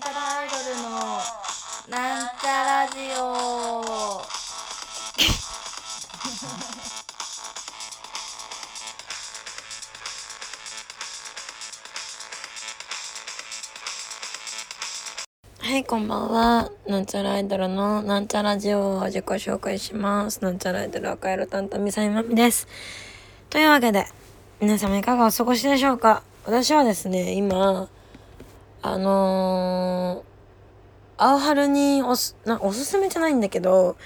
[0.00, 0.88] なんちゃらアイドルの
[1.90, 3.22] なんちゃラジオ。
[15.60, 16.70] はいこんばんは。
[16.86, 20.42] なんちゃらアイドルのなんちゃラジオを自己紹介します。
[20.42, 22.66] なんちゃらアイドル赤色担当みさみまみです。
[23.50, 24.06] というわけで
[24.60, 26.22] 皆様いかがお過ごしでしょうか。
[26.46, 27.90] 私はですね今
[28.90, 33.96] あのー、青春におすなおすすめじゃないんだけど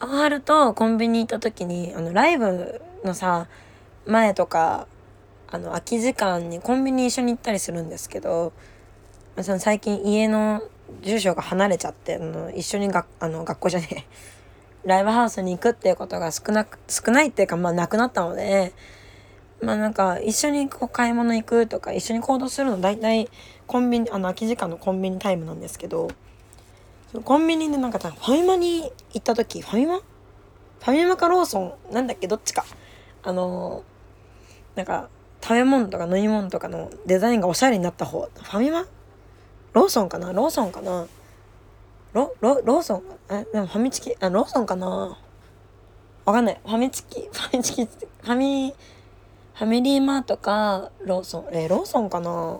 [0.00, 3.46] 青春とコンビニ行った時にあのライブのさ
[4.06, 4.88] 前とか
[5.48, 8.52] あの空き時間にコンビニ一緒に行ったりするんですけど
[9.40, 10.62] その最近家の
[11.02, 13.88] 住所が離れちゃってあの一緒にがあの学校じゃね
[14.84, 18.72] えライブハウスに行くっていうことが少なく少ないっていうかまあなくなったので
[19.62, 23.28] まあなんか一緒にこう買い物行くとか一緒に行動するの大体
[23.66, 26.10] コンビニあの空き時間のコンビニタイムなんですけど
[27.24, 29.98] コンビニでなんかファミマに行った時ファミマ？
[29.98, 32.28] ファミマかローソンなんだっけ？
[32.28, 32.64] どっちか。
[33.22, 33.82] あの
[34.74, 35.08] なんか
[35.42, 38.28] 食べ物とか飲み物とかのデザインがおしゃれになった方。
[38.34, 38.84] ファミマ？
[39.72, 40.32] ローソンかな？
[40.32, 41.06] ローソンかな？
[42.12, 44.14] ロロローソンえでもファミチキ？
[44.20, 45.18] あローソンかな？
[46.26, 46.60] わかんない。
[46.62, 48.74] ファミチキファミチキファミ
[49.56, 52.58] ファミリーマートかローソンえローソンかな？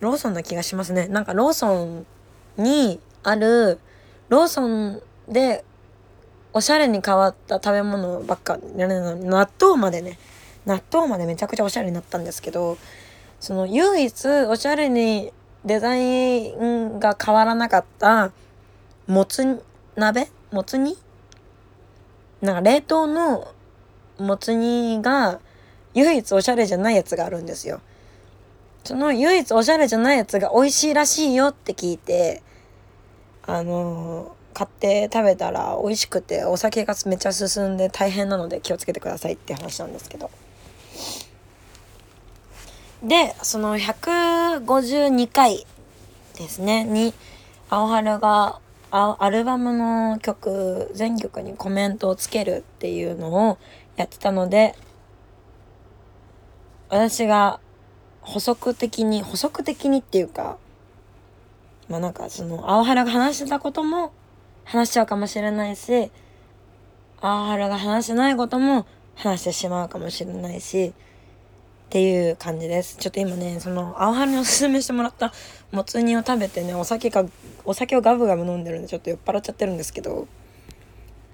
[0.00, 1.06] ローソンな気がしますね。
[1.06, 2.06] なんかローソン
[2.56, 3.78] にある
[4.30, 5.66] ローソンで
[6.54, 10.18] おしゃれに変わった食べ物ばっか納豆までね。
[10.64, 12.78] 納豆までめちゃくちゃおしゃれになったんですけど
[13.40, 15.30] その唯一おしゃれに
[15.66, 18.32] デザインが変わらなかった
[19.06, 19.62] もつ
[19.94, 20.30] 鍋？
[20.52, 20.96] もつ煮？
[22.40, 23.48] なんか冷凍の
[24.18, 25.40] もつ煮が
[25.94, 27.80] 唯一おしゃれじゃないやつがあるんですよ。
[28.84, 32.42] その唯一おしゃれじゃないやつが美味しいらしいよって聞いて、
[33.46, 40.30] あのー、買って食べたら美味しくてお酒がめっちゃ進んで大変なので気をつけてくださいって話なんですけど。
[43.02, 45.66] で、その152回
[46.36, 47.12] ですね、に、
[47.68, 48.60] 青春が
[48.90, 53.58] アルバムの曲、全曲にコメントをつけるっていうのを
[53.96, 54.74] やってたので、
[56.88, 57.60] 私が
[58.20, 60.58] 補足的に、補足的にっていうか、
[61.88, 64.12] まあなんかその、青原が話してたことも
[64.64, 66.10] 話しちゃうかもしれないし、
[67.20, 70.92] 青原が話してないことも話してしまうかもしれないし、っ
[71.90, 72.96] ていう感じです。
[72.96, 75.32] ちょっと今ね、その、青春におすすめしてもらった
[75.70, 77.24] もつ煮を食べてね、お酒が、
[77.64, 80.26] お酒をガブガブ飲んでるんで、ちょっと酔っ払っちゃってるんですけど、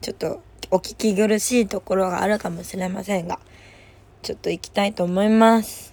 [0.00, 0.42] ちょっと
[0.72, 3.40] お聞き苦しいところがあるかもしれませんが、
[4.22, 5.92] ちょっと行きたいと思います。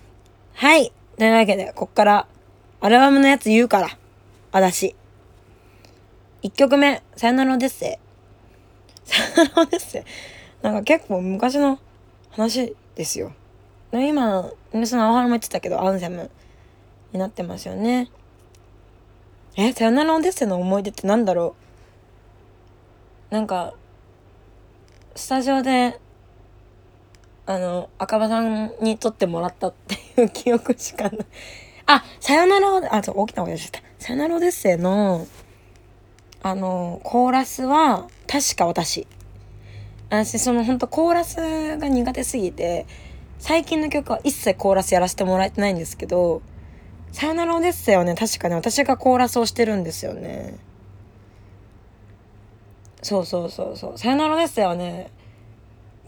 [0.54, 0.92] はい。
[1.18, 2.28] というわけで、こっから、
[2.80, 3.98] アルバムのやつ言うから。
[4.52, 4.96] 私。
[6.44, 8.00] 1曲目、さよならオデッセ
[9.06, 9.12] イ。
[9.12, 10.04] さよならオデッセイ。
[10.62, 11.80] なんか結構昔の
[12.30, 13.32] 話ですよ。
[13.92, 14.52] 今、
[14.86, 16.30] その青春も言ってたけど、アンセム
[17.14, 18.12] になってますよね。
[19.56, 21.56] え、さよならオデッセイの思い出ってなんだろ
[23.32, 23.34] う？
[23.34, 23.74] なんか、
[25.18, 26.00] スタジオで
[27.48, 31.18] あの、赤羽さんに撮ってもらったっていう記憶しかない。
[31.88, 33.80] あ、さよなら、あ、そう、大きな声でした。
[34.00, 35.26] さよならオデッセイの、
[36.44, 39.08] あの、コーラスは、確か私。
[40.10, 42.86] 私、その、ほんとコーラスが苦手すぎて、
[43.40, 46.42] 最近の曲は一切コーラスやらせてもらえてないんですけど、
[47.14, 50.56] さよならオデッセイはね、確かね、私がコーラスをしてるんですよね。
[53.08, 53.98] そうそうそうそう。
[53.98, 55.10] さよならオデッセイはね、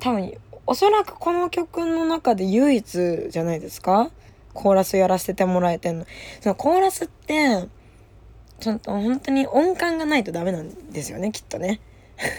[0.02, 0.34] 多分、
[0.68, 4.12] おそらくこの曲の中で唯一じゃないですか？
[4.54, 6.06] コーラスやらせてもらえてんの。
[6.42, 7.70] そのコーラスって、
[8.60, 11.80] ちょっと本当に音感がないとダメなんですよね、きっとね。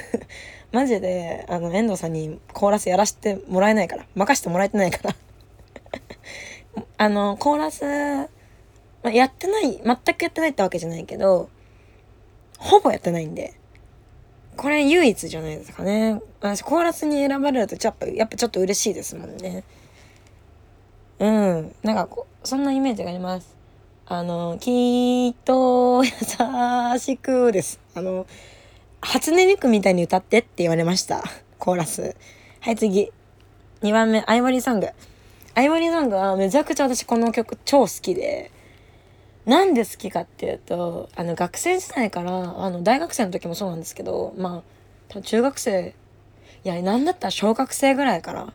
[0.73, 4.05] マジで、あの、遠藤さんにコーラスやらせてもらえないから。
[4.15, 5.15] 任せてもらえてないから
[6.99, 7.83] あの、コーラス、
[9.03, 11.49] まやってない、全くやってないってわけじゃないけど、
[12.59, 13.55] ほぼやってないんで。
[14.61, 16.21] これ唯一じゃないですかね。
[16.39, 19.65] 私、コーラスに選ばれると、やっぱ、やっぱちょっと嬉しいですもんね。
[21.19, 21.75] うん。
[21.83, 23.57] なんかこ、そんなイメージがあります。
[24.05, 26.11] あの、きっと優
[26.99, 27.81] しくです。
[27.95, 28.27] あの、
[29.01, 31.25] 初音ミクみたいに歌ってって言われました。
[31.59, 32.15] コーラス。
[32.61, 33.11] はい、次。
[33.81, 34.89] 2番目、アイボリーソング。
[35.55, 38.51] アイボリーソングはめちゃくちゃ私この曲超好きで、
[39.51, 44.63] なんで好きかっていうと、あの学生時代から、あの大学生の時もそうなんですけど、ま
[45.13, 45.97] あ、中学生、
[46.63, 48.53] いや、なんだったら小学生ぐらいから、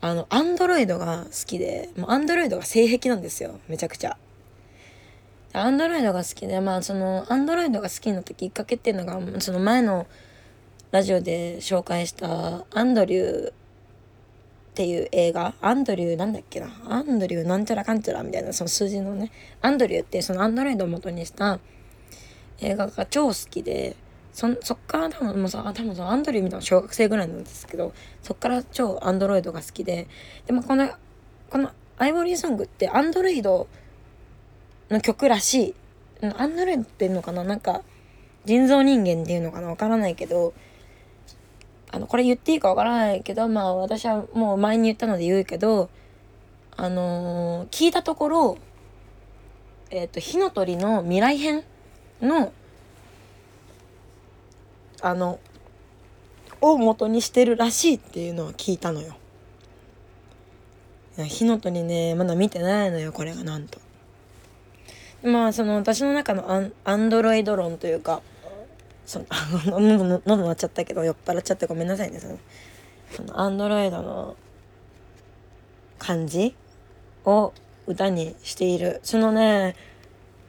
[0.00, 3.58] あの、アンドロイドが好きで、もうアンドロイドが性癖なんですよ。
[3.66, 4.16] めちゃくちゃ。
[5.52, 10.06] アンドロイドが好きでまあそのアンドロイドが好きになったきっかけっていうのがその前の
[10.92, 13.52] ラジオで紹介したアンドリュー
[14.72, 16.70] っていう映画アンドリューなんだっけな？
[16.88, 19.30] アンドリューなんちゃらかんちゃらみたいなその数字のね
[19.60, 21.60] アンドリューってそのアンドロイドを元にした
[22.60, 23.96] 映画が超好きで
[24.32, 27.92] そそっから多分もうさ多分そのアンドリューみたいな小学生ぐらいなんですけど
[28.22, 30.08] そっから超アンドロイドが好きで
[30.46, 30.88] でもこの
[31.50, 33.68] このアイボリーソングってアンドロイド
[34.88, 35.74] の曲らしい。
[36.36, 37.44] アンドロイドっていうのかな？
[37.44, 37.82] なんか
[38.44, 39.68] 人造人間っていうのかな？
[39.68, 40.54] わからないけど
[41.92, 45.90] あのこれ言っていいかわからないけどまあ私はもう前に言ったので言うけど
[46.74, 48.58] あのー、聞いたところ
[49.90, 51.64] えっ、ー、と火の鳥の未来編
[52.22, 52.52] の
[55.02, 55.38] あの
[56.62, 59.14] を元にしてるらしいっていうのは聞いたのよ。
[61.16, 63.78] 火の鳥ねまだ見てないのよこれがなんと。
[65.22, 68.22] まあその私の中のアンアンドロイド論というか
[69.12, 69.26] その
[69.98, 72.18] 喉喉鳴っちゃったけど酔っ払っちゃってごめんなさいね。
[72.18, 72.38] その
[73.10, 74.36] そのアンドロイドの
[75.98, 76.54] 感じ
[77.26, 77.52] を
[77.86, 79.00] 歌にしている。
[79.02, 79.76] そのね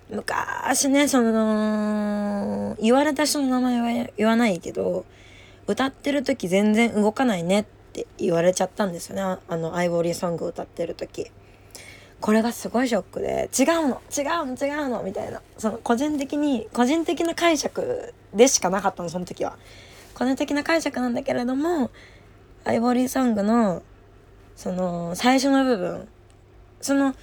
[0.10, 5.06] 昔ねその言われた人の名前は言わないけど
[5.68, 9.42] 歌ってる時全然動かないねって言われちゃったんですよね。
[9.48, 11.32] あのアイボリーソング歌ってる時。
[12.24, 15.42] これがすごいショックで違うの違うの違うのみたいな。
[15.58, 19.58] その個人的に個人的な解釈でしかなかったのその時は。
[20.14, 21.92] 個人的な解釈なんだけれども
[22.64, 23.84] アイボリーソングの
[24.56, 26.08] その最初の部分。
[26.80, 27.14] その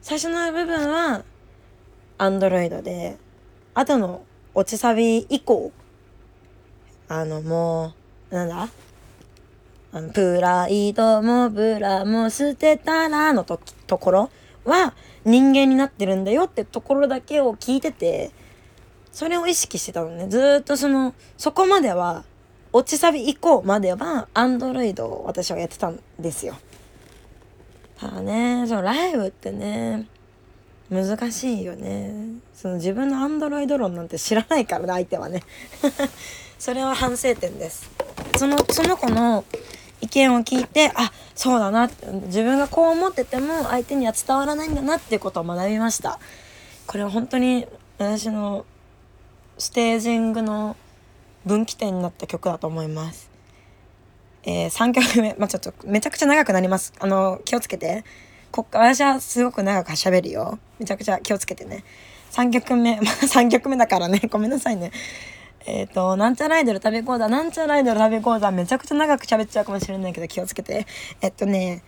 [0.00, 1.24] 最初の部分は
[2.16, 3.16] アンドロイドで
[3.74, 5.72] 後の落ちサビ以降
[7.08, 7.94] あのも
[8.30, 8.68] うなんだ？
[10.12, 14.30] プライドもブラも捨てたらのとところ
[14.64, 14.94] は
[15.24, 18.30] 人間になってるんだよってところだけを聞いてて
[19.12, 20.28] それを意識してたのね。
[20.28, 22.24] ずっとそのそこまでは
[22.72, 26.56] 落ちサビ以降まではアンドロイドを私はやってたんですよ。
[27.98, 30.06] ただねそのライブってね
[30.90, 32.12] 難しいよね。
[32.54, 35.42] その自分のアンドロイド論なんて知らないからね相手はね。
[36.58, 37.90] それは反省点です。
[38.36, 39.44] そのその子の
[40.00, 41.90] 意見を聞いてあそうだな
[42.26, 46.18] 自分がこう思ってても相手には伝わらないんだなっていうことを学びました。
[46.86, 47.66] これは本当に
[47.98, 48.64] 私の
[49.58, 50.76] ステージングの
[51.44, 53.30] 分岐点になった曲だと思います。
[54.44, 55.34] えー、3曲目。
[55.38, 56.92] まあちょっとめちゃくちゃ長くなります。
[57.00, 58.04] あの気をつけて。
[58.52, 60.58] こっから私はすごく長く喋るよ。
[60.78, 61.84] めちゃくちゃ気をつけてね。
[62.32, 62.96] 3曲目。
[62.96, 64.20] まあ3曲目だからね。
[64.30, 64.92] ごめんなさいね。
[65.66, 70.86] えっ、ー、と、なんちゃらアイドル食べ講座、なんちゃらアイドル食べ講座、めちゃくちゃ長く喋っちゃうかもしれないけど気をつけて。
[71.20, 71.82] えっとね、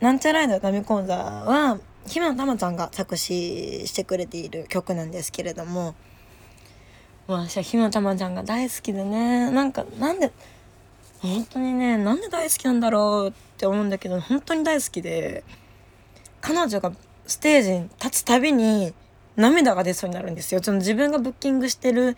[0.00, 5.94] なんちゃらアイドル食べ講座は、姫野玉ちゃんが作詞してくれている曲なんですけれども、
[7.28, 10.32] まあ、私は姫野玉ちゃんが大好きでね、なんか、なんで、
[11.20, 15.44] 本当にね、なんで大好きなんだろうって思うんだけど、本当に大好きで、
[16.40, 16.92] 彼女が
[17.26, 18.92] ステージに立つたびに
[19.36, 20.62] 涙が出そうになるんですよ。
[20.62, 22.16] その自分がブッキングしてる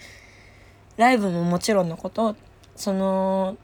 [0.96, 2.36] ライブももちろんのこと
[2.76, 3.56] その、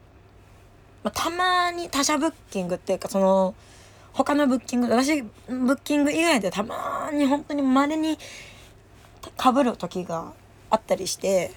[1.03, 3.55] まあ、たまに他社ブッキングっていうかその
[4.12, 8.19] 他のブッキング私ブッキング以外でたまに本当にまれに
[9.37, 10.32] かぶる時が
[10.70, 11.53] あったりして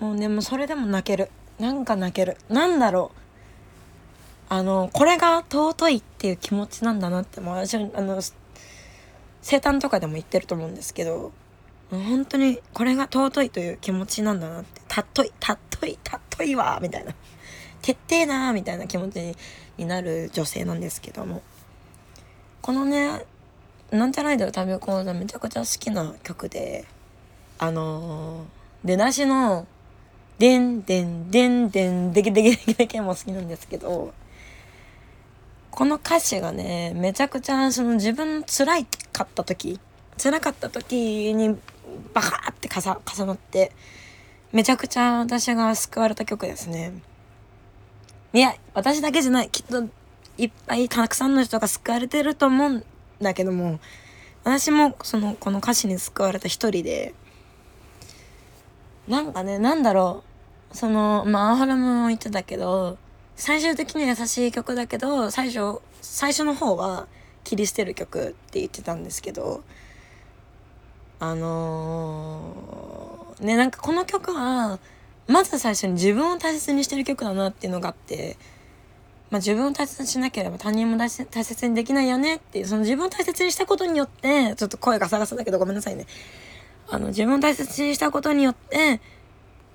[0.00, 1.30] もうでもそれでも泣ける。
[1.58, 2.36] なんか泣ける。
[2.48, 3.18] なんだろう。
[4.48, 8.20] あのこれが尊いっていう気持ちなんだなってもう私あの
[9.40, 11.32] 生誕とかでも言ってると思うんですけど
[11.90, 14.80] 本当にこれが尊いという気持ちなんだなって。
[14.88, 17.14] たっといたっといたっといわみたいな。
[17.82, 19.36] 徹底なみたいな気持ち
[19.76, 21.42] になる女性なんですけども。
[22.62, 23.26] このね
[23.90, 26.86] なんちゃらアイドル食べ講座めちゃくちゃ好きな曲で
[27.58, 29.66] あのー、出だしの
[30.38, 34.14] 「でんでんでんでんでけでけでけでけ」も好きなんですけど
[35.70, 39.78] この歌詞がねめちゃくちゃその自分の辛いかった時
[40.16, 41.58] 辛かった時に
[42.12, 43.72] バカって重なって
[44.52, 46.92] めちゃくちゃ私が救われた曲ですね。
[48.32, 49.50] いや私だけじゃない。
[49.50, 49.88] きっと
[50.38, 52.84] いっぱいたくさんの人が救われてると思うん
[53.20, 53.78] だけども
[54.42, 57.14] 私もそのこの歌詞に救われた一人で
[59.06, 60.24] なんかねなんだろ
[60.72, 60.76] う。
[60.76, 62.98] そのまあアーハラも言ってたけど
[63.36, 67.06] 最終的には優しい曲だけど最初最初の方は
[67.44, 69.62] 切り捨てる曲って言ってたんですけど
[71.20, 74.78] あのー、ねなんかこの曲は
[75.26, 78.36] まず最初に自分を大切にしてる曲だなっていうのがあって
[79.34, 86.06] まあ、自分を大切にしなければ他人も大切にできないよねっていうその自分を大切にしたことによってちょっと声が探すだけどごめんなさいね
[86.88, 89.00] あの自分を大切にしたことによって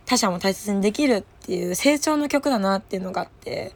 [0.05, 3.73] 他者も大切にできるっていう成長の曲だなっていうのがあって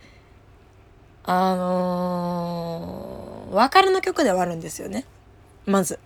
[1.26, 5.04] あのー、別れの曲ではあるんですよね
[5.66, 6.00] まず。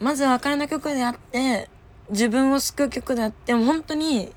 [0.00, 1.68] まず別れの曲であって
[2.10, 4.32] 自分を救う曲であって本当に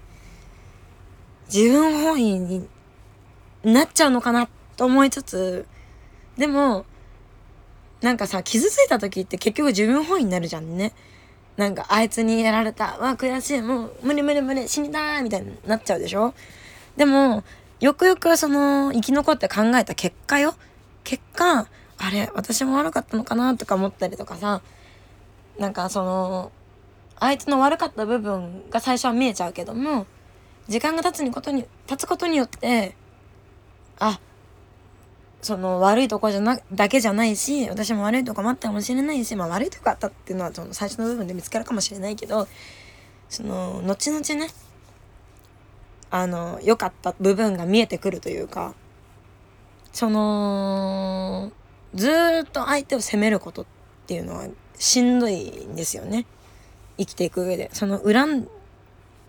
[1.54, 2.68] 自分本位に
[3.64, 5.66] なっちゃうのかなと思いつつ
[6.38, 6.86] でも
[8.02, 10.94] なんかさ傷ついた時って結局自分本位になるじゃんね。
[11.58, 12.98] なんかあいつにやられた。
[12.98, 13.62] わ、悔しい。
[13.62, 14.68] もう無理無理無理。
[14.68, 16.34] 死にたいみたいになっちゃうでしょ
[16.98, 17.44] でも、
[17.80, 20.56] よくよくその生き残って考えた結果よ。
[21.04, 24.62] 結果、あれ、私も悪かったのかなとか思ったりとかさ、
[25.58, 26.52] なんかその、
[27.18, 30.08] あいつの悪かった部分が最初は見えちゃうけども、
[30.68, 32.96] 時間が経つにことに、経つことによって、
[34.00, 34.20] あ、
[35.42, 42.48] その悪いとこじゃな、だけじゃないし、私も悪いとこもあったかもしれないし、まあ悪いとこあったっていうのはその最初の部分で見つけるかもしれないけど、
[43.30, 44.52] その、後々ね、
[46.12, 48.76] あの、良かった部分が見えてくるというか、
[49.94, 51.52] その、
[51.94, 53.66] ずっと相手を責めることっ
[54.08, 54.48] ていうのは
[54.82, 56.26] しんどいんですよね。
[56.98, 57.70] 生きていく上で。
[57.72, 58.48] その恨ん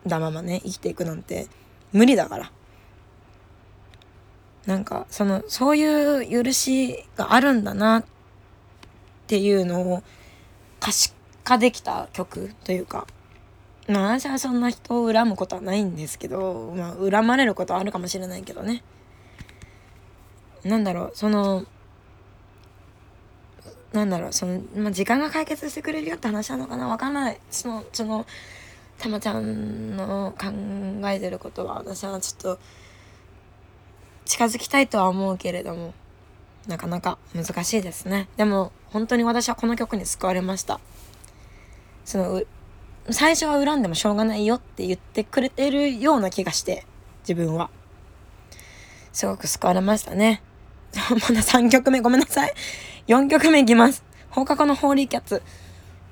[0.07, 1.47] だままね、生きていくなんて
[1.93, 2.53] 無理だから。
[4.65, 8.05] なんか、その、そういう許しがあるんだなっ
[9.27, 10.03] ていうのを
[10.81, 11.13] 可視
[11.45, 13.07] 化できた曲というか、
[13.89, 18.83] まあ私はそんな人を恨むことはないんですけど、まあ恨まれることはあるかもしれないけどね。
[20.65, 21.67] なんだろう、その、
[23.93, 26.89] なんだろう、その、まあ、時間が解決してくれるよって話なのかな？
[26.89, 27.39] わかんない。
[27.51, 28.27] その、その、
[28.99, 30.47] たまちゃんの考
[31.11, 32.59] えてることは私はちょっと
[34.25, 35.93] 近づきたいとは思うけれども、
[36.69, 38.29] なかなか難しいですね。
[38.37, 40.81] でも、本当に私はこの曲に救われました。
[42.05, 42.43] その、
[43.11, 46.87] 最初は恨んでもしょうがないよって言ってくれてるような気がして、
[47.29, 47.69] 自分は。
[49.13, 50.41] すごく救われましたね。
[50.95, 52.55] まだ3曲目ごめんなさい。
[53.09, 54.05] 4曲目いきます。
[54.31, 55.43] 放課後のホーリーキャッツ。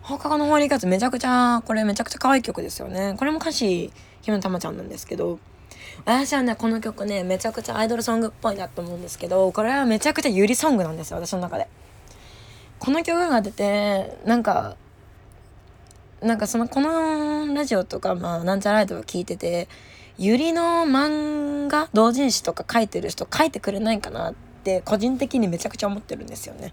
[0.03, 3.15] 放課後のホーリーキャッツめちゃくちゃ、これめちゃくちゃ可愛い曲ですよね。
[3.17, 3.93] これも歌詞、
[4.23, 5.39] ひむたまちゃんなんですけど、
[6.05, 11.69] 私はね、この曲ね、めちゃくちゃアイドルソングっぽいなと思うんですけど、これはめちゃくちゃユリソングなんですよ、私の中で。
[12.81, 14.75] この曲が出て、なんか、
[16.21, 19.69] なんかその、このラジオとか、まあ、なんちゃらアイドル聞いてて、
[20.19, 24.50] ゆりの漫画同人誌とか書いてる人書いてくれないかなって
[24.85, 26.73] 個人的にめちゃくちゃ思ってるんですよね。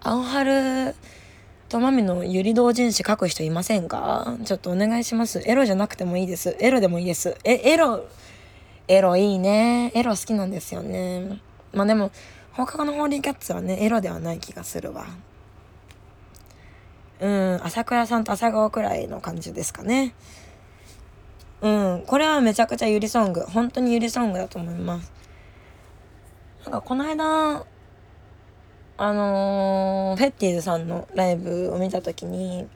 [0.00, 0.94] 青春
[1.68, 4.36] とまみのゆり同人誌書く人いませんか？
[4.44, 5.42] ちょっとお願いします。
[5.46, 6.56] エロじゃなくてもいいです。
[6.60, 7.36] エロでもいいです。
[7.42, 8.04] え、エロ、
[8.86, 9.90] エロいいね。
[9.94, 11.40] エロ好きなんですよね。
[11.72, 12.10] まあでも、
[12.52, 15.06] 放課後のホーリーキャッツはね、エロではない気がするわ。
[17.20, 20.14] うん、朝倉さんと朝顔くらいの感じですかね。
[21.62, 23.40] うん、これはめちゃくちゃゆりソング。
[23.40, 25.13] 本当にゆりソングだと思います。
[26.64, 27.64] なんかこの間、
[28.96, 32.66] あのー、フェッティーズさんのライブを見た時に、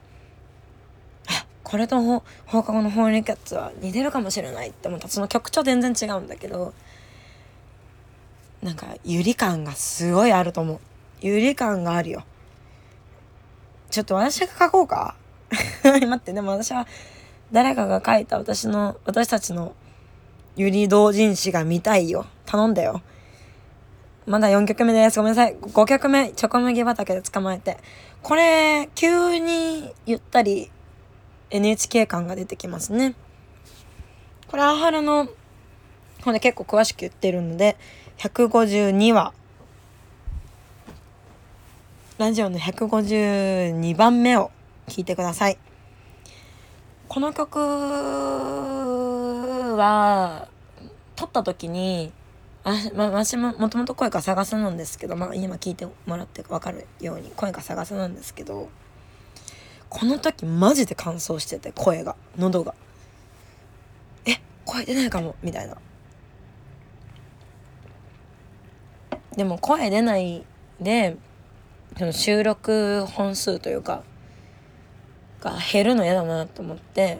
[1.27, 1.99] あ、これと
[2.45, 5.07] 放課後のホーリーキャッツは似てるかもしれないって思った。
[5.07, 6.73] その曲調全然違うんだけど、
[8.61, 10.79] なんか、ゆり感がすごいあると思う。
[11.21, 12.23] ゆり感があるよ。
[13.89, 15.15] ちょっと私が書こうか？
[15.83, 16.85] 待って、でも私は、
[17.51, 19.73] 誰かが書いた私の、私たちの
[20.55, 22.25] ゆり同人誌が見たいよ。
[22.45, 23.01] 頼んだよ。
[24.27, 25.19] まだ4曲目です。
[25.19, 25.55] ごめんなさい。
[25.55, 27.77] 5曲目、チョコ麦畑で捕まえて。
[28.21, 30.69] これ、急にゆったり
[31.49, 33.15] NHK 感が出てきますね。
[34.47, 35.27] これ、アハルの
[36.23, 37.77] ほんで結構詳しく言ってるので、
[38.17, 39.33] 152話。
[42.17, 44.51] ラジオの152番目を
[44.87, 45.57] 聞いてください。
[47.07, 47.57] この曲
[49.77, 50.47] は
[51.15, 52.11] 撮った時に
[52.63, 58.69] あ、まあ、私ももともと声が探すなんですけど、まあ、今聞いてもらって分かるように声が探すなんですけど
[59.89, 62.75] この時マジで乾燥してて声が喉が。
[64.25, 64.35] え
[64.65, 65.77] 声出ないかもみたいな。
[69.35, 70.45] でも声出ない
[70.79, 71.17] で
[71.97, 74.03] その収録本数というか
[75.41, 77.19] が減るの嫌だなと思って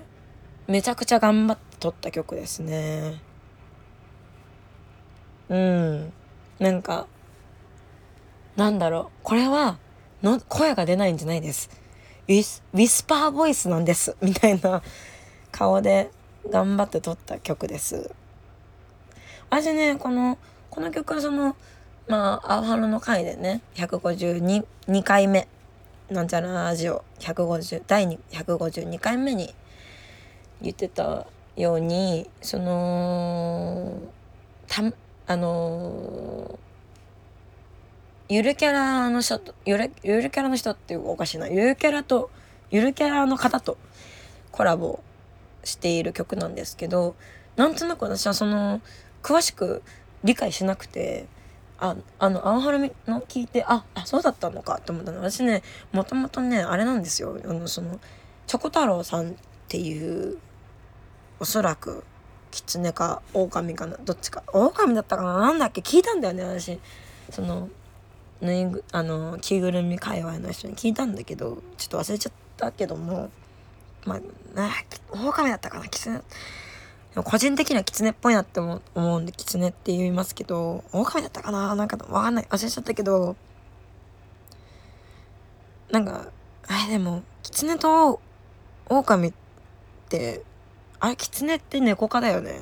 [0.67, 3.21] めちゃくちゃ頑張って撮った曲ですね。
[5.49, 6.13] うん。
[6.59, 7.07] なんか
[8.59, 9.19] なんだろう。
[9.23, 9.77] これは
[10.21, 11.69] の声が出ないんじゃないです。
[12.27, 14.17] ウィスウィスパーボイスなんです。
[14.21, 14.81] みたいな
[15.51, 16.11] 顔で
[16.49, 18.13] 頑張って撮った曲です。
[19.49, 20.37] 私ねこの
[20.69, 21.55] この曲はその
[22.07, 25.47] まあ青春の回でね152 2回目。
[26.09, 27.05] なんちゃらラジオ。
[27.19, 29.55] 150第152回目に
[30.61, 33.93] 言ってたようにその
[34.67, 34.83] た
[35.29, 36.57] あの
[38.29, 41.47] ゆるキャラの人とゆるゆるキャラの人っていうかおかしいな。
[41.47, 42.31] ゆるキャラと
[42.71, 43.77] ゆるキャラの方と
[44.51, 45.03] コラボ
[45.63, 47.15] している曲なんですけど
[47.57, 48.81] なんとなく私はその
[49.21, 49.83] 詳しく
[50.23, 51.27] 理解しなくて
[51.77, 55.19] ああの青春の聞いてああそうだったのかと思ったの。
[55.19, 57.39] 私ねもともとねあれなんですよ。
[57.45, 57.99] あのその
[58.47, 59.33] チョコ太郎さんっ
[59.67, 60.39] ていう
[61.39, 62.03] おそらく
[62.51, 63.97] 狐か狼かな？
[64.03, 64.43] どっちか？
[64.53, 65.39] 狼だったかな？
[65.39, 65.81] なんだっけ？
[65.81, 66.79] 聞いたんだよね私。
[67.31, 67.69] その
[68.41, 73.29] ぬいぐあの着ぐるみ界隈の人に聞いたんだけどちょっと忘れちゃったけども
[74.05, 74.19] まあ
[75.11, 75.87] 狼だったかな？
[75.87, 76.23] 狐で
[77.15, 81.75] も個人的には狐っぽいなって思うんで狐って言いますけど狼だったかな？
[81.75, 82.45] なんかわかんない。
[82.49, 83.35] 忘れちゃったけど
[85.91, 86.31] なんか
[86.67, 88.21] あれでも狐と
[88.89, 89.33] 狼っ
[90.07, 90.43] て
[90.99, 92.61] あれ狐って猫科だよね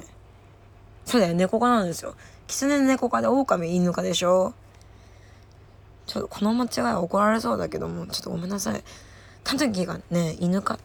[1.06, 2.16] そうだよ猫科なんですよ
[2.48, 4.54] 狐猫科で狼犬科でしょ
[6.08, 8.82] ちょっとこの間違いは怒られそうだけども、ちょっとごめんなさい。
[9.44, 10.80] タヌキがね、犬か、ん？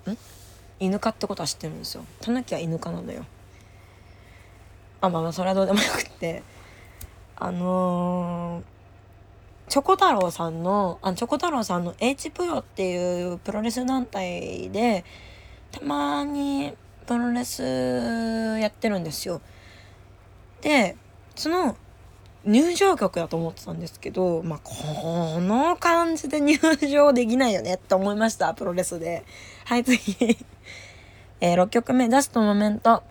[0.80, 2.04] 犬かってことは知ってるんですよ。
[2.20, 3.24] タヌキは犬かなのよ。
[5.00, 6.42] あ、まあまあ、それはどうでもよくって。
[7.36, 15.04] あのー、チョコ太郎さんの、あ、チョコ太郎さんの H プロっていうプロレス団体で、
[15.70, 16.74] たまに
[17.12, 19.42] プロレスやってるんですよ。
[20.62, 20.96] で、
[21.34, 21.76] その
[22.44, 26.56] 入場曲だと思ってたんですけど、まあ、この感じで入
[26.90, 29.24] 場できないよねって思いました、プロレスで。
[29.66, 30.38] はい、次。
[31.40, 33.02] えー、6曲目、 Just Moment。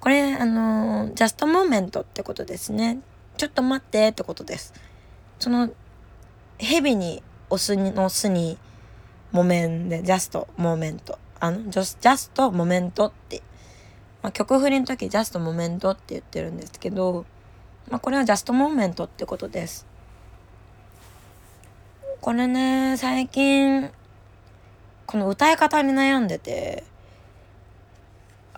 [0.00, 3.00] これ、あのー、 just moment ってことですね。
[3.36, 4.72] ちょっと待ってってことです。
[5.38, 5.70] その、
[6.58, 8.58] 蛇に、オスの巣に、
[9.32, 11.18] モメンで、ジャストモーメント。
[11.42, 13.42] あの、ジャストモメントって。
[14.22, 17.26] まあ、曲振りの時、ジャストモメントって言ってるんですけど、
[17.90, 19.84] まあ、これはジャストモーメントってことです。
[22.20, 23.90] これね、最近、
[25.06, 26.84] この歌い方に悩んでて、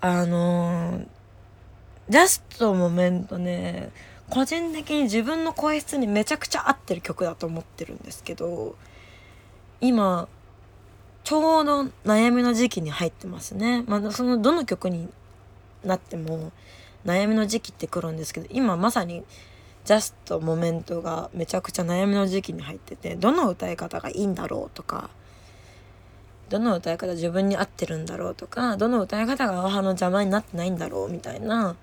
[0.02, 1.00] あの
[2.10, 3.90] ジャストモメントね、
[4.28, 8.76] 個人的に自分の声質にめちゃくちゃ合ってる曲だと思ってるんですけど、
[9.80, 10.28] 今、
[11.24, 13.82] ちょうど悩みの時期に入ってますね。
[13.86, 15.08] まあ、そのどの曲に
[15.82, 16.52] なっても、
[17.04, 19.24] 悩みの時期ってくるんですけど今まさに
[19.84, 25.10] ジャストモメントがめちゃくちゃ悩みの時期に入っててどの歌い方がいいんだろうとか
[26.48, 31.76] どの歌い方自分に合ってるんだろうとかどの歌い方が母の邪魔になってないんだろうみたいな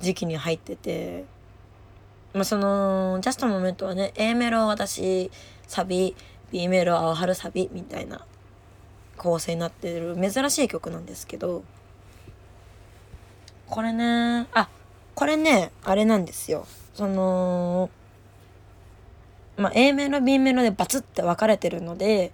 [0.00, 1.24] 時期に入ってて
[2.34, 5.30] まあそのジャストモメントはね A メロ私
[5.66, 6.14] サビ
[6.52, 8.26] B メロ青春サビみたいな
[9.16, 11.64] 構成になってる珍しい曲なんですけど
[13.68, 14.68] これね、あ、
[15.14, 16.66] これね、あれなんですよ。
[16.94, 17.90] その、
[19.56, 22.32] まあ、A メロ、B メロでバツって分かれてるので、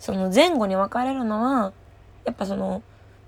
[0.00, 1.72] その前後に分かれるのは、
[2.24, 2.82] やっぱその、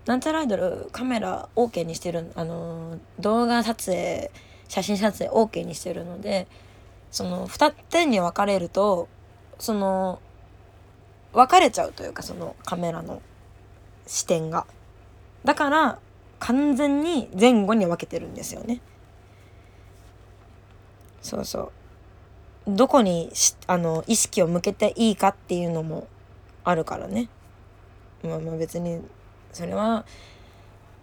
[0.06, 4.30] なんちゃらアイドルカメラ OK にしてる、あの、動画撮影、
[4.68, 6.48] 写真撮影 OK にしてるので、
[7.12, 9.08] その、二点に分かれると、
[9.58, 10.20] その、
[11.32, 13.22] 分かれちゃうというか、そのカメラの
[14.06, 14.66] 視点が。
[15.44, 15.98] だから、
[16.38, 18.80] 完全に前後に分けてるんですよね。
[21.22, 21.72] そうそ
[22.66, 22.76] う。
[22.76, 26.08] どこにしあの意識を向けていいかっていうのも
[26.64, 27.28] あるからね。
[28.22, 29.00] まあまあ別に
[29.52, 30.04] それは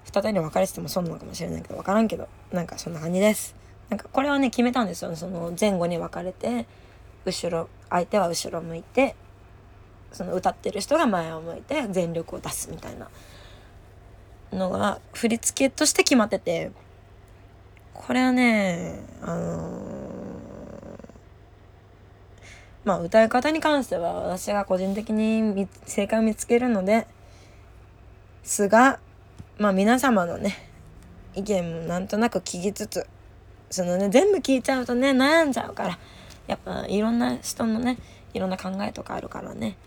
[0.03, 3.55] 二手に分かれててもそうなのかもしれないけど分からんけどなんかそんな感じです。
[3.89, 6.67] なんかこれはね決めたんですよその前後に分かれて
[7.25, 9.15] 後ろ相手は後ろ向いて
[10.17, 13.07] その歌ってる人が前を向いて全力を出すみたいな
[14.51, 16.71] のが振り付けとして決まってて
[17.93, 19.81] これはねあの、
[22.83, 27.05] まあ歌い方に関しては私が個人的に正解を見つけるので
[28.43, 28.99] すが
[29.59, 30.55] まあ皆様のね
[31.35, 33.05] 意見もなんとなく聞きつつ
[33.69, 35.99] そのね全部聞いちゃうとね悩んじゃうから
[36.47, 37.99] やっぱいろんな人のね
[38.33, 39.77] いろんな考えとかあるからね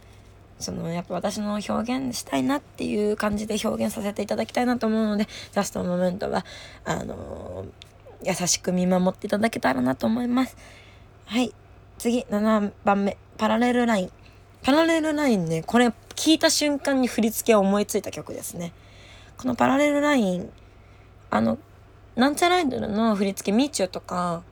[0.60, 6.44] そのやっぱ私の表現したいなっていう感じで表現させていただきたいなと思うのでジャストモメントは
[6.84, 7.64] あの、
[8.22, 10.56] 優しく見守っていただけたらなと思います。
[11.26, 11.52] はい
[11.98, 14.10] 次7番目パラレルライン。
[14.62, 18.72] パラレルラインねこれ聞いた瞬間に振り付けを思いついた曲ですね。
[19.38, 20.50] このパラレルライン
[21.30, 21.58] あの
[22.16, 24.42] なんちゃらアイドルの振り付け「みちゅ」とか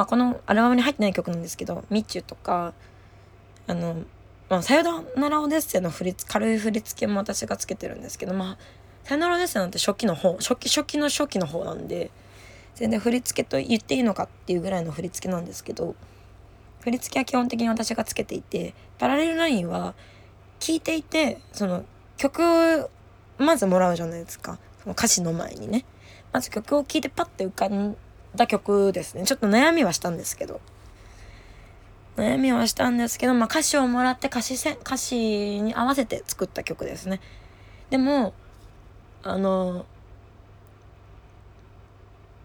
[0.00, 2.72] まあ、このアルバムに入ってない曲なんですけど「みちゅ」とか
[3.66, 3.96] あの
[4.50, 8.58] まあ、さよならオデッセイの振り軽い振り付けも私がつけてるんですけどまあ
[9.04, 12.10] さよならオデッセイなんて初期の方初期初期の初期の方なんで
[12.74, 15.94] 全然振り付けと言っていいのかっていうぐらいの振り付けなんですけど
[16.80, 19.94] 振り付けは基本的に私がつけていてパラレルラインは
[20.58, 21.84] 聴いていてその
[22.16, 22.42] 曲
[22.82, 22.90] を
[23.38, 24.58] まずもらうじゃないですか。
[24.82, 25.86] その歌詞の前にね。
[26.32, 27.96] まず曲を聴いてパッて浮かん
[28.36, 29.24] だ曲ですね。
[29.24, 30.60] ちょっと悩みはしたんですけど。
[32.20, 37.20] 悩みはしたんですけど、まあ、歌詞をもらって歌詞せ歌詞に合わせて作った曲ですね。
[37.90, 38.34] でも
[39.22, 39.86] あの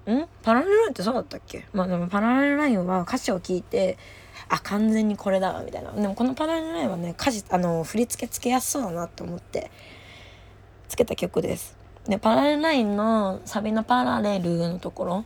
[0.08, 0.26] ん？
[0.44, 1.66] パラレルラインってそうだったっけ？
[1.74, 3.98] まあでもパラレルラインは歌詞を聞いて
[4.50, 5.92] あ完全にこれだみたいな。
[5.92, 9.72] でもこのパラレルラインはね歌詞あの振り付けつけやすそうだなと思って
[10.88, 11.78] つけた曲です。
[12.08, 15.26] でパラレルラインのサビのパラレルのところ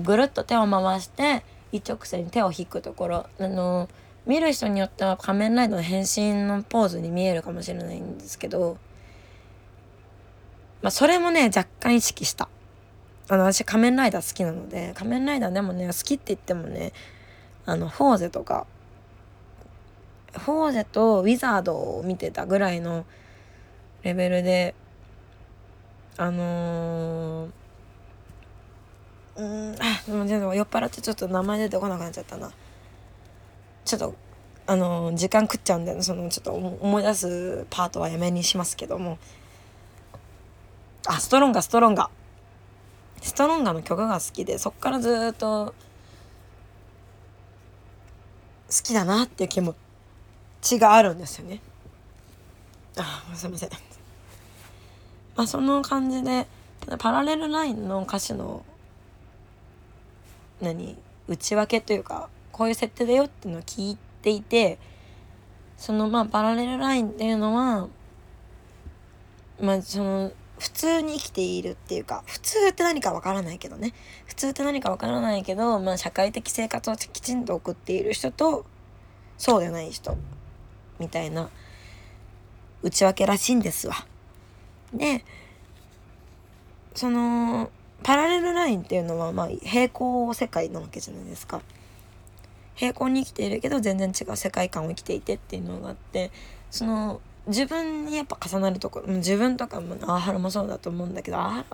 [0.00, 3.26] ぐるっと手を回して一直線に手を引くところ。
[3.38, 3.88] あの
[4.24, 8.76] 見る人によっては仮面ライダーの変身のポーズに見えるかもしれないんですけど
[10.80, 12.48] まあそれもね若干意識した。
[13.28, 16.92] あの私仮面ライダー好きなので仮面ライダーでもね好きって言ってもね
[17.64, 18.66] あのフォーゼとか
[20.32, 23.04] フォーゼとウィザードを見てたぐらいの
[24.02, 24.74] レベルで
[26.16, 27.50] あのー、
[29.36, 32.50] うんあでもでも酔っ払ってちょっと名前出てこなくなっちゃったな
[33.84, 34.14] ちょっと
[34.64, 39.18] あの、時間食っちゃうんでそのちょっと思い出すパートはやめにしますけども
[41.06, 42.10] あストロンガストロンガ
[43.20, 45.74] ストロンガの曲が好きでそっからずっと
[48.68, 49.74] 好きだなっていう気持
[50.60, 51.60] ちがあるんですよね。
[52.96, 53.70] あすいません。
[55.36, 56.46] まあその感じで
[56.98, 58.64] パラレルラインの歌詞の
[60.62, 60.96] 何
[61.28, 64.78] 内訳というかこういう設定だよっていうのを聞いていて
[65.76, 67.88] そのまあパラレルラインっていうのは
[69.60, 73.92] まあその普通に生きているっていうか普通って何かわからないけどね
[74.26, 78.64] 普通って何かわからないけど、まあ、社会的生活をきちんと送っている人と
[79.38, 80.16] そうでない人
[81.00, 81.50] みたいな
[82.82, 83.94] 内訳らしいんですわ。
[84.94, 85.24] で
[86.94, 87.70] その
[88.02, 91.60] パラレルラインっていうのはまあ平行世界なわけじゃないですか。
[92.74, 96.30] 平行に生きているけど全然違う世界観を生きていてっていうのがあって
[96.70, 101.64] その自分にやっぱ重なるところ自分とかもアーハラもそうだと思うんだけどアーハ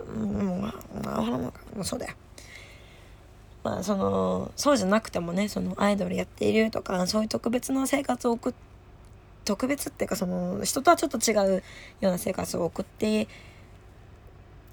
[1.31, 2.15] ラももそうだよ。
[3.63, 8.55] まあそのそうじゃなくてもねそのアイドルやっているとかそういう特別な生活を送っ
[9.45, 11.63] 特別っていうかその人とはちょっと違う
[12.01, 13.27] ような生活を送って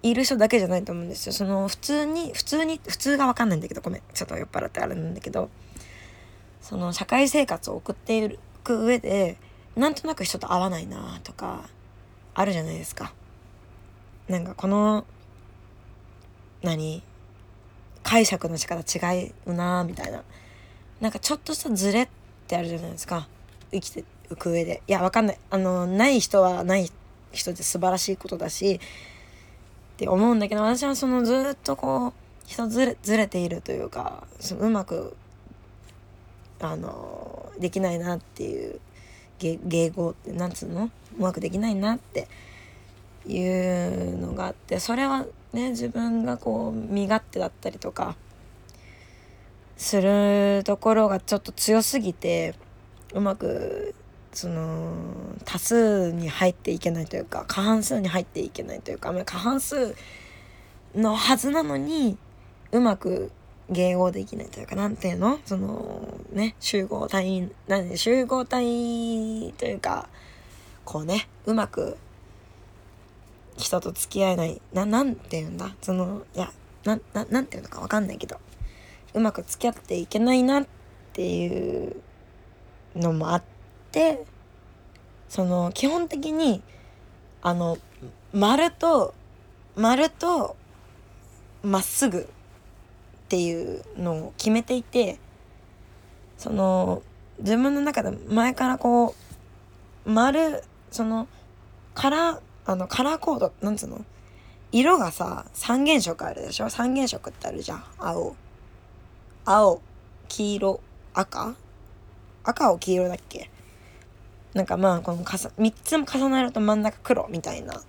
[0.09, 1.33] いる人だけじゃないと思うんですよ。
[1.33, 4.01] その普通に普通に普通が分かんないんだけどごめん。
[4.13, 5.49] ちょっと酔っ払ってあれなんだけど。
[6.61, 9.37] その社会生活を送っていく上で
[9.75, 11.69] なんとなく人と合わないなとか
[12.33, 13.13] あるじゃないですか。
[14.27, 15.05] なんかこの
[16.63, 17.03] 何？
[18.01, 20.23] 解釈の仕方違うなみたいな。
[21.01, 22.07] なんかちょっとしたズレっ
[22.47, 23.27] てあるじゃないですか。
[23.71, 24.81] 生きていく上で。
[24.87, 25.39] いやわかんない。
[25.51, 26.91] あのない人はない
[27.31, 28.79] 人で素晴らしいことだし
[29.95, 32.13] って思うんだけど私はそのずっとこう
[32.45, 35.15] 人ずれずれているというかそのうまく
[36.59, 38.79] あのできないなっていう
[39.39, 40.91] 迎合ってなんつうの？
[41.17, 42.27] うまくできないなって
[43.25, 48.15] いうのがあってそれはね自分がこう身勝手だったりとか
[49.77, 52.55] するところがちょっと強すぎて
[53.13, 53.95] うまく
[54.35, 54.93] その
[55.45, 59.95] 多数に入っていけないというか過半数に入っていけないというか過半数
[60.93, 62.17] のはずなのに
[62.71, 63.31] うまく
[63.71, 65.39] 迎合できないというかなんていうの？
[65.45, 70.09] そのね集合体なん集合体というか
[70.83, 71.97] こうねうまく
[73.57, 75.73] 人と付き合えないななんて言うんだ？
[75.81, 76.51] そのいや
[76.83, 78.37] なななんていうのか分かんないけど
[79.13, 80.67] うまく付き合っていけないなっ
[81.13, 81.95] ていう
[82.95, 83.54] のもあって
[85.29, 86.61] その基本的に
[87.41, 87.77] あの
[88.33, 89.13] 丸と
[89.75, 90.55] 丸と
[91.63, 92.23] まっすぐっ
[93.29, 95.17] ていうのを決めていて
[96.37, 97.01] その
[97.39, 99.15] 自分の中で前からこ
[100.05, 101.27] う丸その
[101.93, 104.03] カラーあのカラーコードなんつうの？
[104.71, 106.69] 色がさ三原色あるでしょ？
[106.69, 107.83] 三原色ってあるじゃん。
[107.97, 108.35] 青。
[109.45, 109.81] 青。
[110.27, 110.79] 黄色。
[111.13, 111.55] 赤。
[112.43, 113.49] 赤を黄色だっけ？
[114.55, 117.81] なんかまあこのかさ3つも重なると真ん中黒みたいな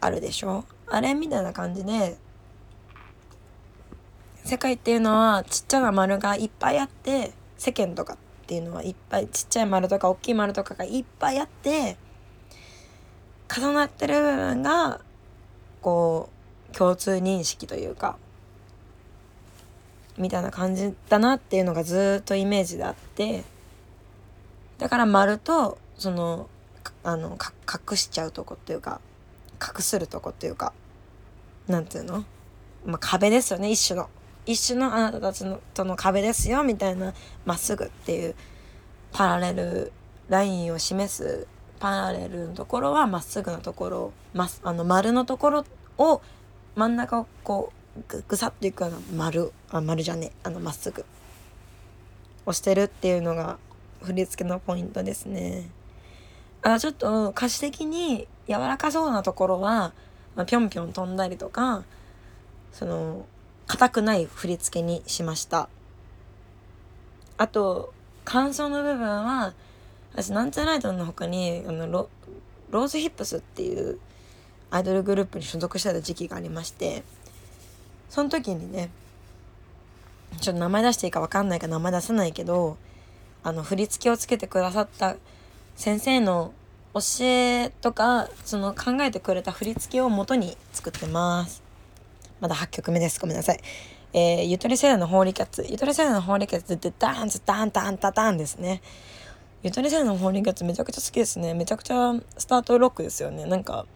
[0.00, 0.64] あるでしょ？
[0.86, 2.16] あれみたいな感じで
[4.44, 8.16] 世界っていうのはちっちゃな丸がいっぱいあって世間とかっ
[8.46, 11.96] ていうのはいっぱいちっちゃい丸とか大きい丸とかがいっぱいあって
[13.54, 15.00] 重なってる部分が
[15.80, 16.30] こ
[16.72, 18.16] う共通認識というか
[20.16, 23.44] みたいな感じだなっていうのがずっとイメージであって
[24.82, 26.48] だから丸とその
[27.04, 27.38] あの
[27.90, 29.00] 隠しちゃうとこっていうか
[29.60, 30.72] 隠するとこっていうか
[31.68, 32.24] なんていうの、
[32.84, 34.08] まあ、壁ですよね一種の。
[34.44, 37.14] 一種のあなたたちのとの壁ですよみたいな
[37.44, 38.34] まっすぐっていう
[39.12, 39.92] パラレル
[40.28, 41.46] ラインを示す
[41.78, 45.64] パラレルのところはまっすぐなところまあの丸のところ
[45.98, 46.22] を
[46.74, 49.52] 真ん中をこうぐぐさっていくような丸。
[49.70, 51.04] あ丸じゃねあのまっすぐ。
[52.46, 53.58] 押してるっていうのが
[54.02, 55.70] 振り付けのポイントですね。
[56.62, 59.92] あちょっと歌詞的に柔らかそうなところは、
[60.36, 61.84] まあ、ぴょんぴょん飛んだりとか
[62.72, 63.26] その
[63.66, 65.68] 硬くない振り付けにしました
[67.36, 67.92] あと
[68.24, 69.54] 感想の部分は
[70.12, 72.08] 私なんちゃらイドルの他にあのロ
[72.70, 73.98] ローズヒップスっていう
[74.70, 77.02] アイドルグループに所属してた時期がありまして
[78.08, 78.90] その時にね
[80.40, 82.76] ちょっと名前出していいか分かんないか名前出さないけど
[83.42, 85.16] あの振り付けをつけてくださった
[85.76, 86.52] 先生の
[86.94, 91.62] 教えとかその考えてくれた振り付けを元に作ってます。
[92.40, 93.18] まだ8曲目です。
[93.20, 93.60] ごめんなさい。
[94.12, 98.82] えー、ゆとり世代のホーリーキャッツゆとり世代のホーリーキャッツってダンツダンダンダダンですね。
[99.62, 101.54] ゆとり世代のホーリーキャッツめちゃくちゃ好きですね。
[101.54, 103.46] めちゃくちゃスタートロックですよね。
[103.46, 103.86] なんか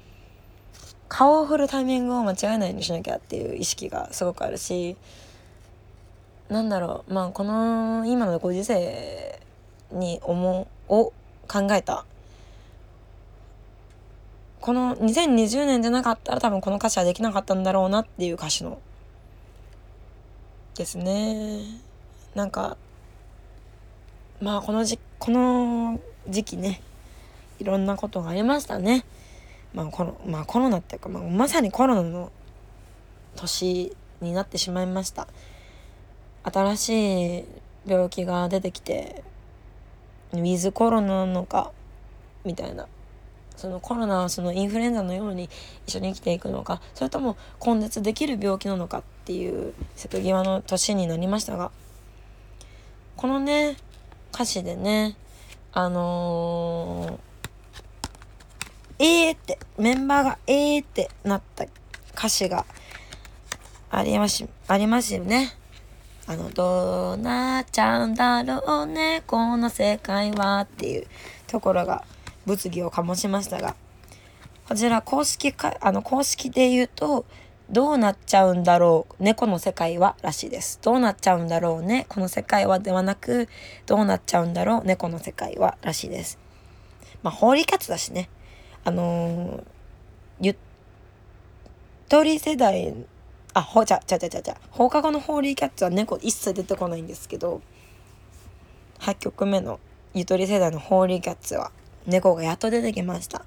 [1.08, 4.96] 顔を振るタイミングを間違えないようにしなきゃっていう意識がすごくあるし
[6.48, 7.12] なんだろう。
[7.12, 9.40] まあこの今のご時世
[9.90, 11.12] に思うを
[11.48, 12.04] 考えた。
[14.60, 18.80] この2020年じゃなかったら多分この歌詞はできなかったんだろうなっていう歌詞の
[20.76, 21.60] ですね。
[22.34, 22.76] なんか
[24.40, 26.82] まあこのじこの時期ね
[27.58, 29.04] いろんなことがありましたね。
[29.74, 32.30] まあコロ,、まあ、コロナっていうか、まあ、まさにコロナの
[33.36, 35.28] 年になってしまいました。
[36.52, 37.44] 新しい
[37.86, 39.22] 病気が出てきて
[40.32, 41.72] ウィズコロナなのか
[42.44, 42.86] みたいな
[43.56, 45.48] そのコロナはそのインフルエンザのように
[45.86, 51.70] 一緒に生きていくのかそれとも根絶できる病気なのかっていう瀬戸際の年になりましたが
[53.16, 53.76] このね
[54.32, 55.16] 歌詞でね
[55.72, 61.64] あのー、えーってメンバーがえーってなった
[62.14, 62.66] 歌詞が
[63.90, 65.52] ありますありますよね。
[66.28, 71.06] あの、どうなっちゃうんだろうね、この世界はっていう
[71.46, 72.04] ところが
[72.46, 73.76] 物議を醸しましたが、
[74.68, 77.24] こちら公式か、あの、公式で言うと、
[77.70, 80.80] どうなっちゃうんだろう、猫の世界はらしいです。
[80.82, 83.48] どうなっちゃうんだろうね、この世界はではなく、
[83.86, 86.38] どうなっちゃうんだろう、猫の世界はらしいです。
[87.22, 88.28] まあ、ホーリーキャッツだしね。
[88.84, 89.62] あのー、
[90.40, 90.56] ゆっ
[92.08, 92.94] とり世代
[93.56, 94.56] あ、ほ、ちゃ、ちゃちゃちゃちゃ。
[94.70, 97.62] 放課後のホーリーキャッツは猫一切出てこないんですけど、
[98.98, 99.80] 8曲目の
[100.12, 101.72] ゆとり世代のホーリーキャッツは
[102.06, 103.46] 猫がやっと出てきました。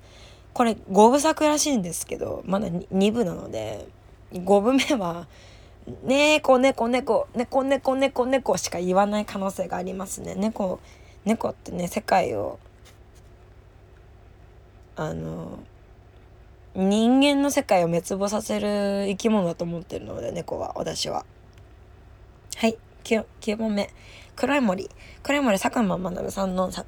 [0.53, 3.87] これ5部作らしいんですけど、まだ2部なので、
[4.33, 5.27] 5部目は、
[6.03, 10.33] 猫猫猫猫猫猫猫しか言わない可能性がありますね。
[10.33, 10.79] 猫、
[11.23, 12.57] 猫ってね、世界を、
[14.95, 15.59] あの、
[16.81, 21.25] 人間の世界を滅亡させる生き物だと思ってるので猫は私は。
[22.55, 23.89] はい 9, 9問目。
[24.37, 24.89] 黒い森。
[25.21, 26.87] 黒い森佐久間学さんの作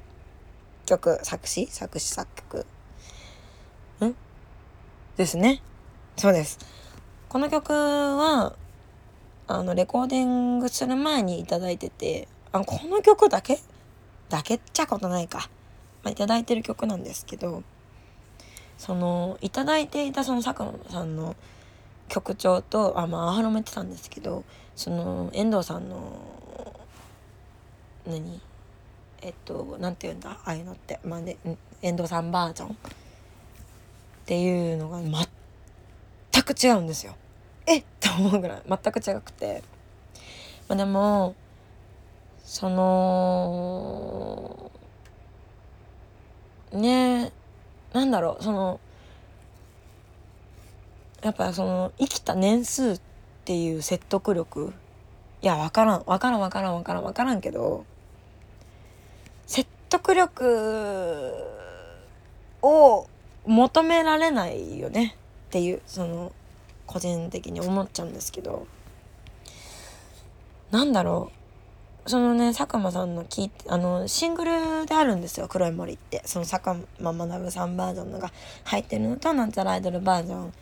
[0.86, 1.66] 曲作詞？
[1.66, 2.66] 作詞作曲。
[4.02, 4.14] ん？
[5.18, 5.60] ですね。
[6.16, 6.58] そうです。
[7.28, 8.54] この曲は
[9.46, 13.58] あのレコーディングする前に頂いててあこの曲だけ？
[14.30, 15.50] だけっちゃことないか、
[16.02, 17.62] まあ、頂いてる曲なんですけど
[18.82, 21.36] そのいただいていたその佐久間さんの
[22.08, 24.42] 曲調とあまあアハロも言ってたんですけど
[24.74, 26.18] その遠藤さんの
[28.04, 28.40] 何？
[29.20, 30.30] えっと何て言うんだ？
[30.30, 30.98] ああいうのって。
[31.04, 31.36] まあね
[31.80, 32.70] 遠藤さんバージョン。
[32.70, 32.72] っ
[34.26, 35.12] ていうのが全
[36.42, 37.14] く違うんですよ。
[37.66, 37.78] え？
[37.78, 38.62] っ と思うぐらい。
[38.68, 39.62] 全く違くて、
[40.66, 41.36] まあ、でも
[42.42, 44.72] その
[46.72, 47.32] ねえ
[47.92, 48.80] なんだろうその
[51.22, 53.00] やっぱその生きた年数っ
[53.44, 54.72] ていう説得力
[55.40, 57.84] いや分からん分からん分からん分からん分からんけど
[59.46, 61.32] 説得力
[62.62, 63.06] を
[63.44, 65.16] 求められないよね
[65.48, 66.32] っていうその
[66.86, 68.66] 個人的に思っちゃうんですけど
[70.70, 71.41] なんだろう
[72.04, 78.32] そのね佐久間さんの聞いてあのシングルであるんですよ黒い森ってその佐久間学さんバージョンのが
[78.64, 80.52] 入ってるのとなんちゃらアイドルバージョン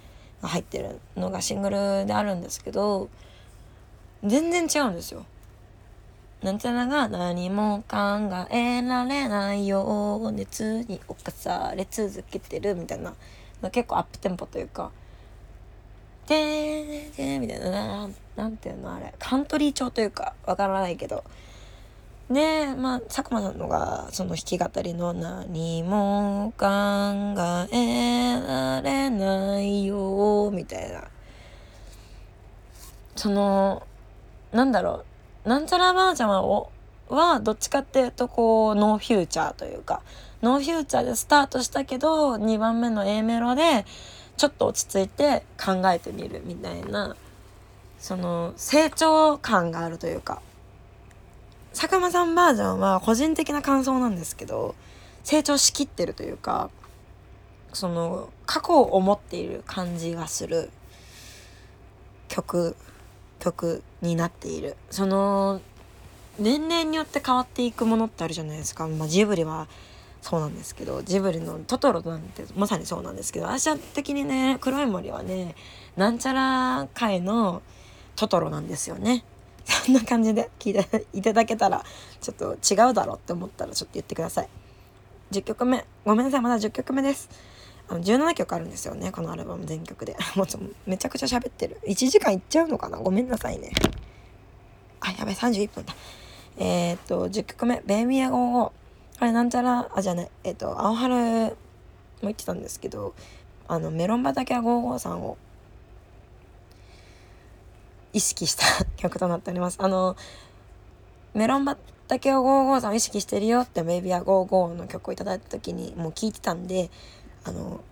[0.43, 3.09] が入ってるのがシングルであるんですけど
[4.23, 5.25] 全然違うんですよ。
[6.43, 7.97] なんちゃらが何も考
[8.51, 13.15] えられないよ熱に侵され続けてるみたいな
[13.71, 14.91] 結構アップテンポというか
[16.31, 21.25] 「でーでー」みたいななんていうのあれカントリー調というかわからないけど
[22.31, 26.67] でまあ佐久間さんのがその弾き語りの「何も考
[27.73, 31.03] えられないよ」みたいな
[33.17, 33.83] その
[34.53, 35.03] なんだろ
[35.45, 36.67] うなんちゃらばあちゃんは
[37.09, 40.01] はどっちかっていうとこうノーフューチャーというか
[40.43, 43.85] ノーフューチャーでスタートしたけど2番目の A メロで
[44.41, 47.15] ちょっと落ち着いて考えてみるみたいな
[47.99, 50.41] その成長感があるというか
[51.75, 54.75] 坂間さんバージョンは個人的な感想なんですけど
[55.25, 56.71] 成長しきってるというか
[57.75, 60.71] その過去を思っている感じがする
[62.29, 62.77] 曲
[63.41, 64.79] 曲になっている。
[64.91, 65.61] その
[66.39, 69.69] 年齢によって変わっていくものってあるじゃないですか、まあ、ジブリは
[70.23, 75.55] そうなんですけどジブリの「トトロ」なんてまさにそうなんですけど私は的にね黒い森はね
[75.97, 77.63] なんちゃら界の
[78.17, 79.25] トトロなんですよね。
[79.65, 81.85] そんな感じで聞いていただけたら
[82.21, 84.49] ちょっと違うだろうって思ったらちょっと言ってください。
[85.31, 87.29] 10曲目ごめんなさいまだ10曲目です。
[87.89, 90.17] あの17曲あるんですよねこのアルバム全曲で。
[90.37, 90.47] もう
[90.87, 91.81] めちゃくちゃ喋ってる。
[91.87, 92.99] 1時間いっちゃうのかな？
[92.99, 93.71] ごめんなさいね。
[95.01, 95.95] あやべ31分だ。
[96.57, 98.73] えー、っと10曲目「ベイミーア55」
[99.21, 101.57] これなんちゃらあじゃないえっ、ー、と青春も
[102.23, 103.15] 言ってたんですけど
[103.69, 105.37] あのメロン畑は553を
[108.15, 108.65] 意識した
[108.97, 110.17] 曲となっておりますあの
[111.35, 116.91] メロン畑は55さんを意識してるよって「メイビア55」の曲をいただいた時にもう聞いてたんで
[117.45, 117.83] あの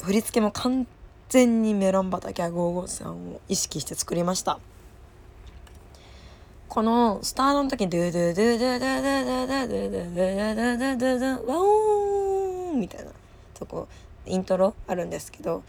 [0.00, 0.86] 振り付けも完
[1.28, 4.60] 全にメロン畑は55さんを意識して作りました。
[6.68, 13.10] このスタートの時にドゥドゥドゥドゥドゥドゥドゥドゥドゥドゥドゥドゥドゥドゥドゥワオーンみたいな
[13.54, 13.88] とこ
[14.26, 15.62] イントロあるんですけど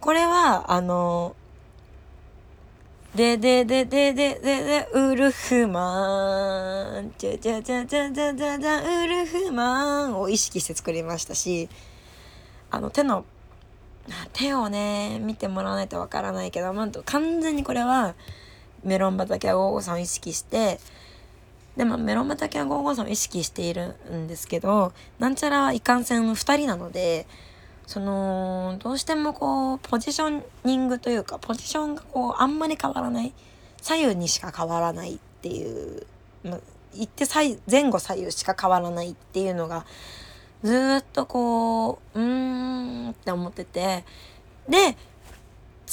[0.00, 1.34] これはあの
[3.14, 11.68] でででででででウルフマンじゃじゃじゃじゃじゃじゃじゃウルフマンを意識して作りましたし
[12.70, 13.24] あの手の
[14.32, 18.14] 手をね見てもらわないとわからないけど、まあ、完全にこれは
[18.84, 20.78] メロン畑は55さんを意識して
[21.76, 27.26] でもメロン畑は55さんを意識しているんですけどなんちゃらはいかんせん2人なので
[27.86, 33.32] そのどうしてもこうポジショニングというかポジションがこうあんまり変わらない
[33.82, 36.06] 左右にしか変わらないっていう、
[36.42, 36.58] まあ、
[36.94, 37.24] 言って
[37.70, 39.84] 前後左右しか変わらないっていうのが
[40.64, 44.02] ずっとこう、うーんって思ってて、
[44.66, 44.96] で、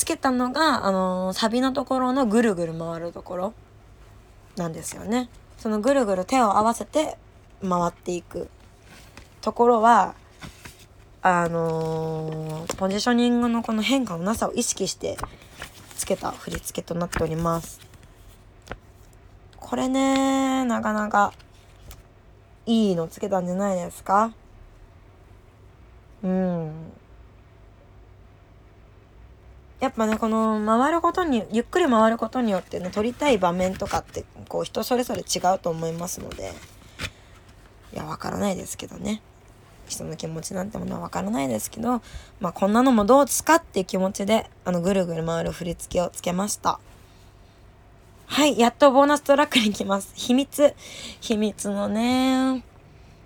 [0.02, 3.54] つけたのが、あのー、サビのところのぐるぐる回るところ
[4.56, 5.30] なんですよね。
[5.60, 7.20] そのぐるぐる手を合わせて
[7.62, 8.50] 回っていく
[9.42, 10.16] ところは、
[11.22, 15.20] あのー、ポジショニングのこの変化のなさを意識して
[15.96, 17.80] つけた振り付けとなっております。
[19.58, 21.32] これね、なかなか
[22.66, 24.34] いいのつけたんじゃないですか？
[26.24, 26.72] うん
[29.82, 36.54] やっぱねこの回ることにゆっくり回ることによってね撮りたい場面とかってこう人それぞれ違うと思いますので。
[37.94, 39.22] いやわからないですけどね。
[39.88, 42.02] 人の気持ちなんてものはわからないですけど
[42.40, 46.80] まあこんなのもどうですかっていう気持ちであのぐるぐる回る振り付けをつけました。
[48.28, 50.14] はいやっとボーナストラックに来ます。
[50.16, 50.74] 秘密。
[51.20, 52.64] 秘密のね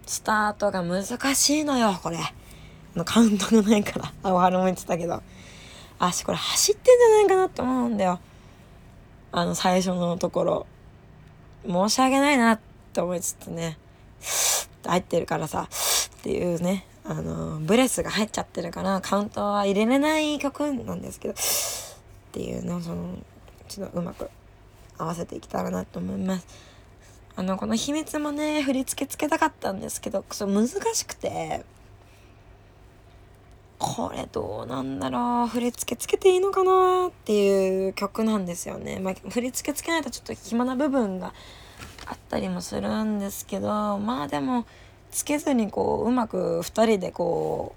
[0.07, 2.17] スタートが難しいのよこれ。
[2.95, 5.21] のカウントがないから青春も言ってたけど。
[5.99, 8.19] 足これ走ってんじゃないかなって思うんだよ。
[9.31, 10.67] あの最初のところ。
[11.67, 12.59] 申し訳ないなっ
[12.93, 13.77] て思いつつね。
[14.85, 15.67] 入ってるからさ。
[16.19, 16.85] っていうね。
[17.07, 21.33] あのブレスが入っちゃってるからカウントは入れれない曲なんですけど。
[21.33, 21.37] っ
[22.31, 23.17] ていうのその
[23.67, 24.29] ちょっとうまく
[24.97, 26.47] 合わせていけたらなと思います。
[27.35, 31.63] あのこの秘密もね振り付けつけたかったんですけどそ難しくて。
[33.87, 35.47] これどうなんだろう。
[35.47, 41.33] 振り付けつけていいのかなっていう曲なんですよね、まあ、振り付けつけないとちょっと暇な部分が
[42.07, 44.65] あったりもするんですけどまあでも
[45.11, 47.75] つけずにこううまく2人でこ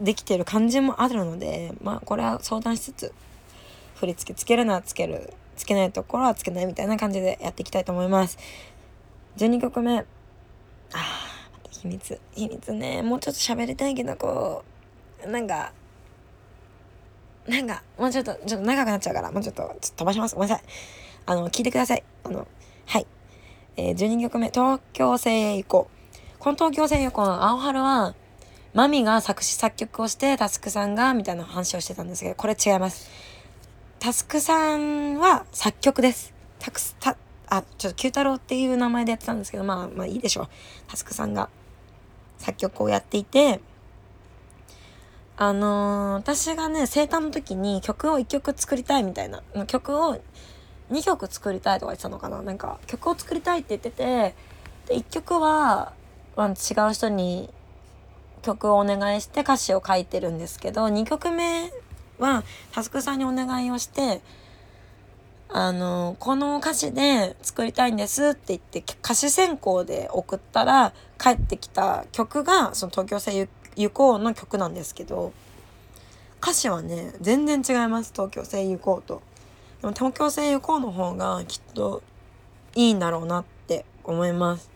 [0.00, 3.14] うできてる感じもあるのでまあこれは相談しつつ
[3.94, 8.38] 振り付けつけるならつけるつけないところはつけないみたいな感じでやっていきたいと思います。
[9.36, 9.98] 12曲目。
[9.98, 10.04] あー
[11.70, 13.02] 秘密秘密ね。
[13.02, 14.73] もうちょっと喋りたいけどこう
[15.26, 15.72] なんか
[17.46, 20.34] なんかもうちょっとちょっと長くなっちゃうからもうちょっと飛ばします。
[20.34, 20.64] ごめんなさい。
[21.26, 22.02] あの聞いてください。
[22.24, 22.46] あの
[22.86, 23.06] はい。
[23.76, 26.38] えー、12曲目東京精鋭行こう。
[26.38, 28.14] この東京精鋭行こうの青春は
[28.72, 33.10] マミが作詞作曲をしてタスクさんがみたいな話をしてたんですけどこれ違います。
[33.98, 36.34] タスクさんは作曲です。
[36.58, 37.16] タクスタ
[37.48, 40.48] あちょっと九太郎っていう名前でやってたんですけどまあまあいいでしょう。
[40.88, 41.48] タスクさんが
[42.38, 43.60] 作曲をやっていて
[45.36, 50.20] あのー、私がね生誕の時に曲を1曲作りたいみたいな曲を
[50.90, 52.42] 2曲作りたいとか言ってたのかな。
[52.42, 54.34] なんか曲を作りたいって言ってて
[54.86, 55.92] で1曲は、
[56.36, 57.50] まあ、違う人に
[58.42, 61.72] 曲をお願いして歌詞を書いてるんですけど2曲目
[62.18, 64.20] はタスクさんにお願いをして
[65.48, 75.32] あのこの歌詞で作りたいんですって言って歌詞選考で送ったら帰ってきた曲がその東京製行こうの曲なんですけど
[76.40, 79.22] 歌詞はね全然違います東京製行こうと。
[79.80, 82.02] でも東京製行こうの方がきっと
[82.74, 84.70] いいんだろうなって思います。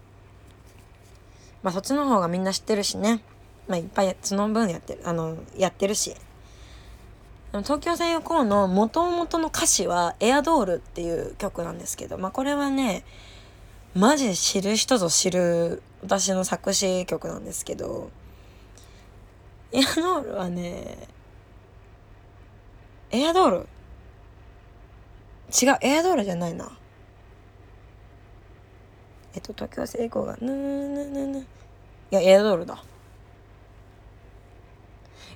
[1.63, 3.23] まあそっちの方がみんな知ってるしね。
[3.69, 6.15] まあ、いっぱいその分やってる、あの、やってるし。
[7.53, 13.05] 東京声優コーの元々の歌詞はエアドールっていう曲なんですけど、まあこれはね、
[13.95, 18.11] マジ知る人ぞ知る私の作詞曲なんですけど、
[19.73, 21.09] エアドールはね、
[23.11, 23.69] エアドール？
[25.51, 26.71] 違う、エアドールじゃないな。
[29.35, 31.39] えっと、東京成功が、ぬーぬぬぬ。
[31.41, 31.45] い
[32.11, 32.83] や、エアドールだ。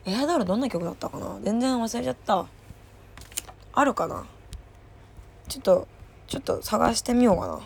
[0.05, 1.39] エアドールどんな曲だったかな？
[1.43, 2.47] 全然忘れちゃった
[3.73, 4.25] あるかな？
[5.49, 5.89] ちょっと
[6.27, 7.61] ちょっと探してみようかな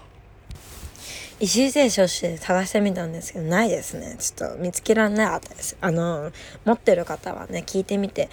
[1.39, 6.33] 一時停止をして探してみたんですけどないですねちょっと見つけられなかったですあの
[6.65, 8.31] 持ってる方はね聞いてみて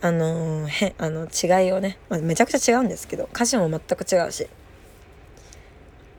[0.00, 4.48] あのへあの違いをね、まあ、めちゃくちゃ違うんですけど歌詞も全く違うし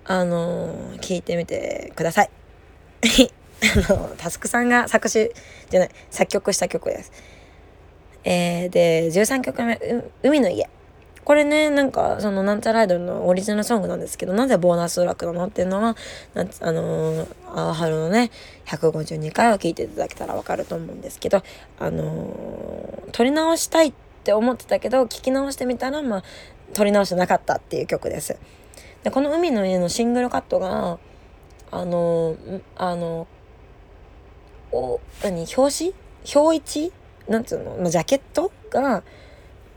[0.05, 2.29] あの聞いてみてください
[3.61, 5.31] あの、タスクさんが作詞
[5.69, 7.11] じゃない、作曲した曲です。
[8.23, 9.79] えー、で、13曲目、
[10.23, 10.67] 海の家。
[11.23, 15.95] これね、なんか、その、なんちゃらアイドルのオリジナルソングなんですけど、なぜボーナストラックなのっていうのは、
[16.33, 18.31] なあのー、アワハルのね、
[18.65, 21.43] 152回を聞いていただけたらわかると思うんですけど、
[21.79, 23.93] あのー、撮り直したいっ
[24.23, 26.23] て思ってたけど、聞き直してみたら、まあ、
[26.73, 28.37] 撮り直してなかったっていう曲です。
[29.03, 30.97] で、この海の家のシングルカットが、
[31.71, 33.27] あのー、あの
[34.71, 35.93] お何表紙？
[36.33, 36.93] 表一？
[37.27, 39.03] なんつうの、まあ、ジャケットが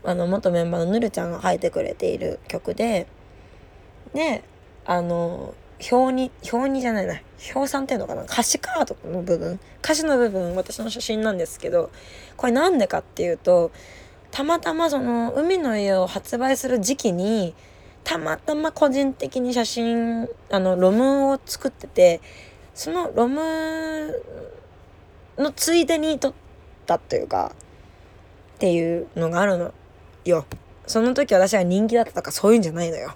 [0.05, 3.07] あの元メンバーのぬるちゃんが書いてくれている曲で
[4.13, 4.43] で
[4.85, 5.53] あの
[5.91, 7.19] 表に表にじゃないな
[7.53, 11.91] 表さんっていうのかな歌詞カードの部分歌詞の部分私の写真なんですけど
[12.37, 13.71] これなんでかっていうと
[14.31, 17.53] たまたまその海の家を発売する時期に
[18.03, 22.21] たまたま個人的に写真あのロムを作ってて
[22.73, 24.23] そのロム
[25.37, 26.33] のついでに撮っ
[26.85, 27.53] たというか
[28.55, 29.73] っていうのがあるの。
[30.25, 30.45] よ。
[30.87, 33.13] その時私は人気だったとかそういうんじゃないのよ。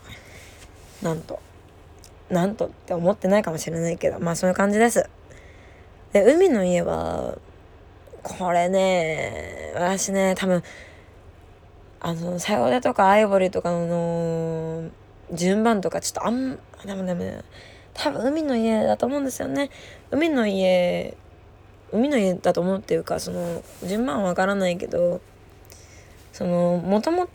[1.01, 1.39] なんと。
[2.29, 4.19] なんとって思ってないかもしれないけど。
[4.19, 5.09] まあそういう感じです。
[6.13, 7.37] で海の家は
[8.23, 10.63] これね私ね多分
[11.99, 14.89] あのさよでとかアイボリーとかの
[15.31, 17.43] 順番とかちょっとあんでもでも
[17.93, 19.69] 多分海の家だと思うんですよね。
[20.11, 21.15] 海の家
[21.91, 25.21] 海の家だと思うっていうかその順番はわからないけど
[26.39, 27.27] そのもとも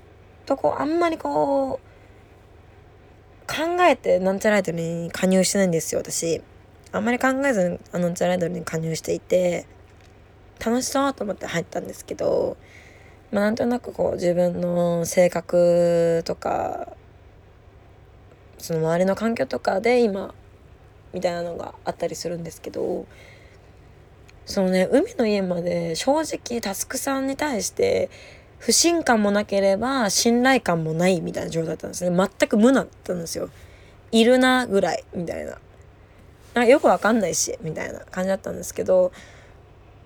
[0.46, 6.40] とこうあんまりこう考えてなんちゃらアイドルに加入してないんですよ私。
[6.90, 9.66] あんまり考えずにあのんちゃらアイドルに加入していて
[10.58, 12.56] 楽しそうと思って入ったんですけど
[13.30, 16.88] まあなんとなくこう自分の性格とか
[18.56, 20.34] その周りの環境とかで今
[21.12, 23.04] みたいなのがあったりするんですけど
[24.46, 28.08] そのね海の家まで正直タスクさんに対して
[28.64, 32.16] 不信感もなければ信頼感もないみたいな状態だったんですね。
[32.16, 33.50] 全く無だったんですよ。
[34.10, 35.58] いるなぐらいみたいな。
[36.54, 39.12] なよくわかんないしみたいな感じだったんですけど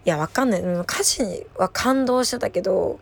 [0.05, 0.61] いやわかんない。
[0.61, 2.99] 歌詞には感動してたけど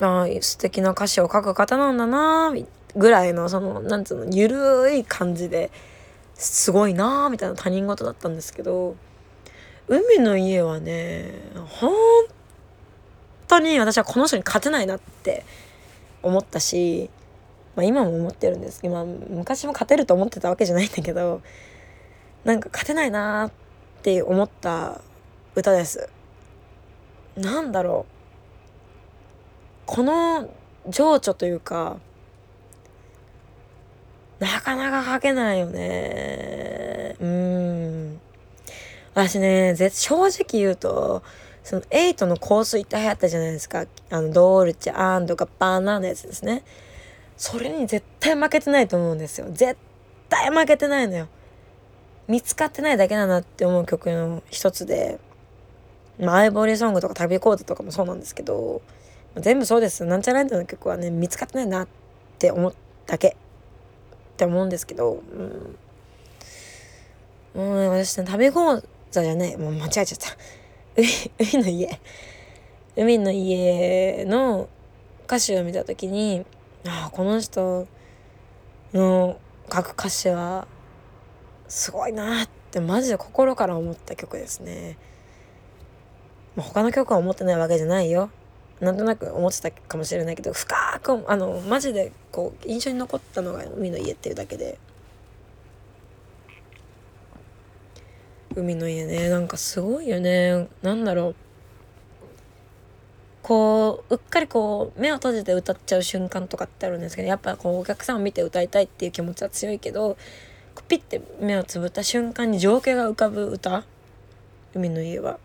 [0.00, 2.52] あ素敵な歌詞を書く方なんだな
[2.96, 5.70] ぐらいのそのなんつうのゆるい感じで
[6.34, 8.96] すごいなみたいな他人事だったんですけど
[9.86, 11.32] 海の家はね
[11.68, 11.92] 本
[13.56, 15.44] 当に私はこの人に勝てないなって
[16.22, 17.10] 思ったし
[17.76, 21.42] まあ今も思ってるんですけど、昔も勝てると思ってたわけじゃないんだけど、
[22.44, 23.50] なんか勝てないなっ
[24.02, 25.00] て思った
[25.54, 26.08] 歌です。
[27.36, 28.12] なんだろう。
[29.84, 30.48] この
[30.88, 31.98] 情緒というか、
[34.38, 37.16] なかなか書けないよね。
[37.20, 38.20] うん。
[39.14, 41.22] 私ね、正直言うと、
[41.66, 43.86] その8の香水って流行ったじゃないですか。
[44.10, 46.62] あの、ドールチェとかバーナーのやつですね。
[47.36, 49.48] それに絶対負けてないと思うんですよ。
[49.50, 49.76] 絶
[50.28, 51.26] 対負けてないのよ。
[52.28, 55.18] 見つかってないだけだなって思う曲の一つで、
[56.20, 58.80] まあ、アイボリーソングとか旅コードとかもそうなんですけど、
[59.34, 60.04] 全部そうです。
[60.04, 61.88] なんちゃらんドの曲はね、見つかってないなっ
[62.38, 62.72] て思っ
[63.06, 63.34] ただけっ
[64.36, 65.20] て思うんですけど、
[67.54, 67.60] うん。
[67.60, 69.56] うね、私ね、食べ講座じゃねえ。
[69.56, 70.28] もう間違えちゃった。
[70.96, 72.00] 海の家。
[72.96, 74.68] 海の家の
[75.26, 76.46] 歌詞を見た時に、
[76.86, 77.86] ああ、この人
[78.94, 79.38] の
[79.70, 80.66] 書く歌詞は
[81.68, 84.96] すごいなってマジで心から思った曲ですね。
[86.56, 88.30] まあ、他の曲は思ってないわけじゃないよ。
[88.80, 94.78] なんとなく思ってたかもしれないけど深くあのマジでこう印象に残ったのが海の家っていうだけで
[98.56, 99.28] 海の家ね。
[99.28, 100.68] なんかすごいよね。
[100.82, 101.34] なんだろう。
[103.42, 110.16] こううっかりこう目を閉じて歌っちゃう瞬間とかってあるんですけどやっぱこうお客さんを見て歌いたいっていう気持ちは強いけど
[110.88, 113.84] ピッて目をつぶった瞬間に情景が浮かぶ歌？
[114.74, 115.38] 海の家は。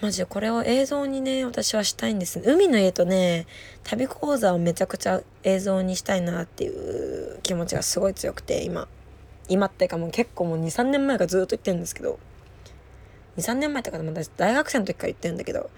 [0.00, 2.40] マジでこれを映像にね、私はしたいんです。
[2.44, 3.46] 海の家とね、
[3.82, 8.86] 旅講座をめちゃくちゃ映像にしたいなっていう気持ちがすごい強くて、今。
[9.48, 12.18] 今っていうかもう結構もう2、3年前からずっと言ってるんですけど、
[13.36, 15.70] 2、3年前とかまだ大学生の時から言ってるんだけど、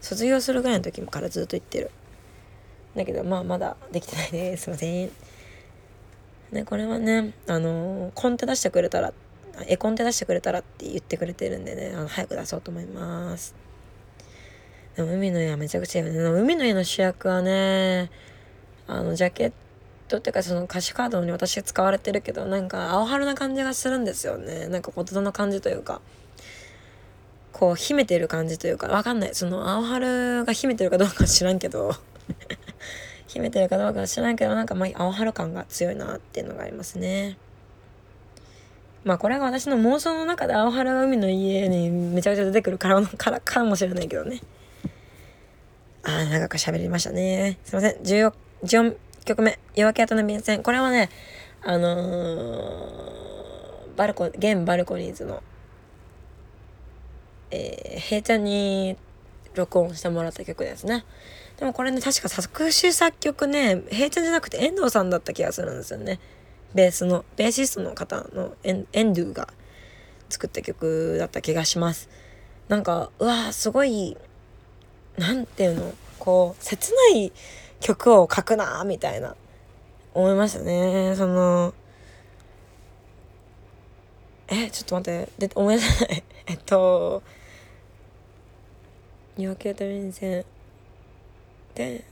[0.00, 1.90] 卒業するぐらいの時からずっと言ってる。
[2.96, 4.64] だけどまあまだできてないです。
[4.64, 5.10] すいません。
[6.52, 9.12] ね、これはね、あのー、コンテ出してくれたら
[9.66, 13.54] 絵コンテ出してくれたらって言ってくれてるんでね、あの早く出そうと思います。
[14.96, 16.40] でも海の家はめちゃくちゃいいよね。
[16.40, 18.10] 海の家の主役はね、
[18.86, 19.52] あの、ジャケッ
[20.08, 24.66] トっていうかその歌詞カードに私使われてるけど、なんか青春な感じがするんですよね。
[24.66, 26.00] なんか言葉の感じというか。
[27.58, 31.92] こう秘めてる感じというかわかんないその青春が秘めてるかどうか知らんけど
[33.26, 37.36] 秘めてるかどうか知らんけどなんかまあ青春感が強いなっていうのがありますね
[39.02, 44.40] まあこれが私の妄想の中で青原が海の家にめちゃくちゃ出てくるから からかもしれないけどね。
[46.04, 47.58] ああ、長く喋りましたね。
[47.64, 47.96] すいません。
[47.96, 48.32] 14,
[48.64, 48.96] 14
[49.28, 50.62] 曲目、夜明け後の便箋。
[50.62, 51.10] これはね、
[51.62, 55.42] あのー、バルコ、現バルコニーズの、
[57.50, 58.96] えー、平ちゃんに
[59.54, 61.04] 録音してもらった曲ですね。
[61.58, 66.18] でもこれね、確か作詞作曲ね、平ちゃんじゃなくて遠藤さんだった気がするんですよね。
[66.74, 69.48] ベースのベーシストの方のエンエンドゥが
[70.28, 72.08] 作った曲だった気がします
[72.68, 74.16] なんかうわーすごい
[75.16, 77.32] なんていうのこう切ない
[77.80, 79.36] 曲を書くなみたいな。
[80.14, 81.14] 思いましたね。
[81.16, 81.74] その
[84.48, 85.46] えちょっと待って。
[85.46, 86.24] で思い出せない。
[86.46, 87.22] えっと
[89.36, 90.44] 「夜明けと便箋」
[91.76, 92.04] で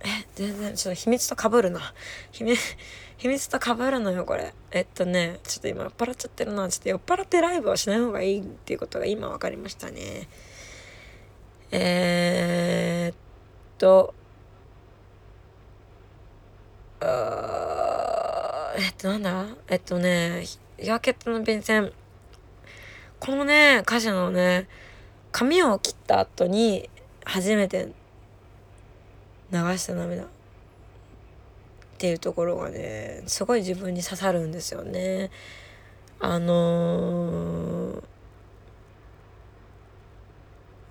[0.00, 1.94] え全然ちょっと秘密とかぶるな。
[2.32, 2.58] 秘密
[3.18, 4.54] 秘密とかぶるのよこれ。
[4.70, 6.68] えっとねちょっと今酔っ払っちゃってるな。
[6.68, 10.28] ちょっと酔っ払ってライブはしない方がいいっていうことが今分かりましたね。
[11.70, 13.16] えー、っ
[13.78, 14.14] と
[17.00, 19.46] えっとなんだ？
[19.68, 20.44] えっとね
[20.78, 21.92] 夜明けとの便箋。
[23.18, 24.68] このね歌詞のね
[25.32, 26.88] 髪を切った後に
[27.24, 27.88] 初めて
[29.50, 30.26] 流した涙っ
[31.98, 35.30] ていうところがねすごい自分に刺さるんですよね。
[36.20, 38.02] あのー、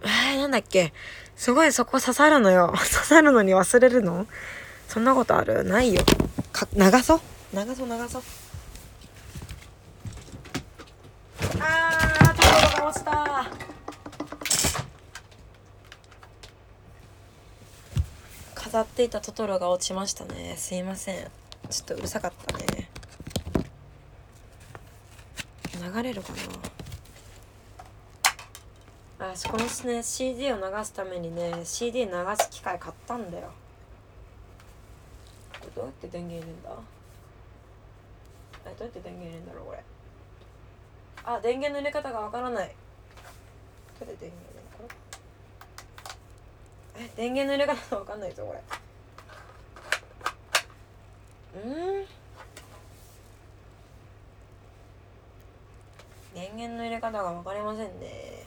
[0.03, 0.93] えー、なんだっけ？
[1.35, 2.67] すごいそこ刺さるのよ。
[2.77, 4.27] 刺さるのに忘れるの？
[4.87, 5.63] そんなことある？
[5.65, 6.01] ないよ。
[6.53, 7.19] か流そう？
[7.53, 8.21] 流そう流そう。
[11.59, 13.49] あートマトが落ちた。
[18.55, 20.55] 飾っていたトトロが落ちましたね。
[20.57, 21.15] すいません。
[21.69, 22.89] ちょっとうるさかったね。
[25.93, 26.31] 流れるか
[29.19, 29.27] な？
[29.27, 33.51] あこのね CD を流すためにね CD 流す機械買ったんだよ。
[35.73, 36.69] どうやって電源入れんだ？
[38.65, 39.83] えどうやって電源入れんだろうこれ。
[41.23, 42.75] あ電源の入れ方がわからない。
[43.99, 44.95] どうやって電源入れんの
[46.97, 48.61] え電源の入れ方がわかんないぞこれ。
[51.61, 51.67] う
[52.03, 52.05] ん？
[56.35, 58.43] 電源の入れ方が分かりませんね。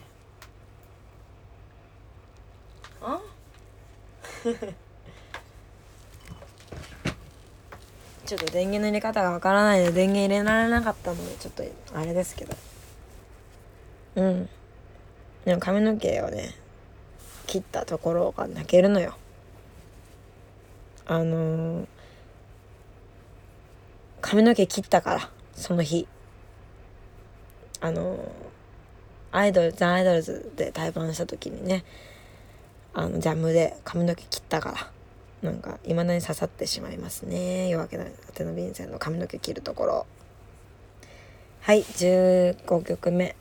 [3.01, 3.21] あ？
[8.29, 11.65] ちょっと電源の入れ方がわからないので電源入れられなかったのでちょっと
[11.95, 12.55] あれですけど。
[14.17, 14.49] うん。
[15.47, 16.55] でも髪の毛をね
[17.47, 19.17] 切ったところが泣けるのよ。
[21.07, 21.87] あのー、
[24.21, 26.07] 髪の毛切ったからその日。
[27.81, 28.19] あのー、
[29.33, 31.83] アイドルザ・アイドルズで対バンした時にね
[32.93, 34.98] あのジャムで髪の毛切ったから。
[35.43, 37.69] なんかいまだに刺さってしまいますね。
[37.69, 40.07] 夜明けの手の便箋の髪の毛切るところ。
[41.61, 43.37] はい15曲目。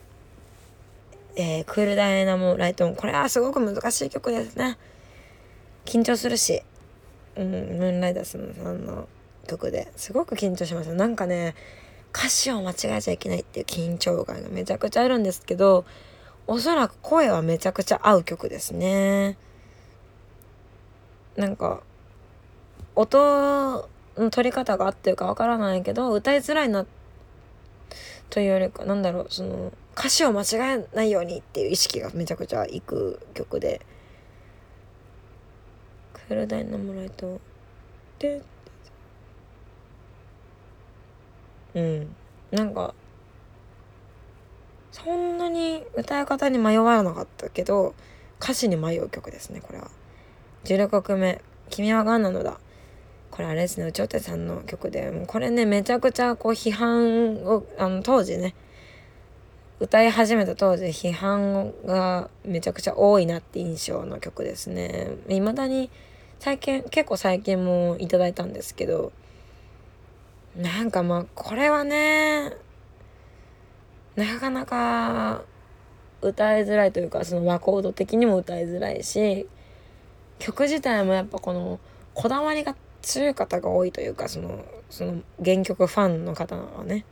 [1.36, 2.94] えー、クールダイナモライトオン。
[2.96, 4.78] これはすごく難しい曲ですね。
[5.84, 6.62] 緊張するし。
[7.36, 8.32] うんムーンライダース
[8.62, 9.08] さんの
[9.48, 9.90] 曲で。
[9.96, 11.54] すごく緊張しますなんかね
[12.14, 15.84] 歌詞を間違えちゃいけないっていう緊張感がめちゃくちゃあるんですけど
[16.46, 19.36] おそらく声はめちゃくちゃ合う曲ですね。
[21.36, 21.82] なんか
[22.98, 26.84] 音の取り方が合ってるかわからないけど歌いづらいな
[28.28, 33.80] というよりかなんだろうその歌詞を間違えないようにっていう意識がめちゃくちゃいく曲で
[36.12, 37.40] 「クールダイナモライト」
[38.18, 38.42] で
[41.74, 42.16] うん。
[42.50, 42.94] なんか
[44.90, 47.94] そんなに歌い方に迷わなかったけど
[48.40, 49.88] 歌詞に迷う曲ですねこれは。
[50.64, 51.40] 16曲目
[51.70, 52.58] 「君はがんなのだ」
[53.30, 58.54] これあれですね内尾手さんの曲でもうこれねめちゃくちゃこう批判をあの当時ね
[59.80, 65.12] 歌い始めた当時批判がめちゃくちゃ多いなって印象の曲ですね。
[65.28, 65.88] 未だに
[66.40, 69.12] 最近結構最近もいただいたんですけど
[70.56, 72.56] なんかまあこれはね
[74.16, 75.42] なかなか
[76.22, 79.46] 歌いづらいというかその和コード的にも歌いづらいし
[80.40, 81.78] 曲自体もやっぱこの
[82.14, 82.74] こだわりが
[83.08, 87.06] 強い方が多いというかそのその原曲ファンの方はね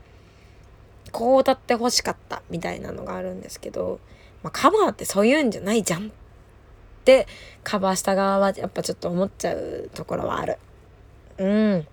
[1.10, 3.98] こう歌ってほしかったみたいなのがあるんですけど、
[4.42, 6.10] まあ、カバーってそういうんじゃないじゃんっ
[7.04, 7.26] て
[7.64, 10.58] カバーした側はやっぱちょっと思っちゃうところはある。
[11.38, 11.86] うん。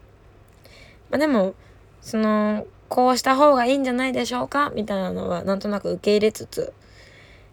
[1.09, 1.53] まあでも
[2.01, 6.73] そのこうした方がいいんじゃないでしょうかみたいなのはなんとなく受け入れつつ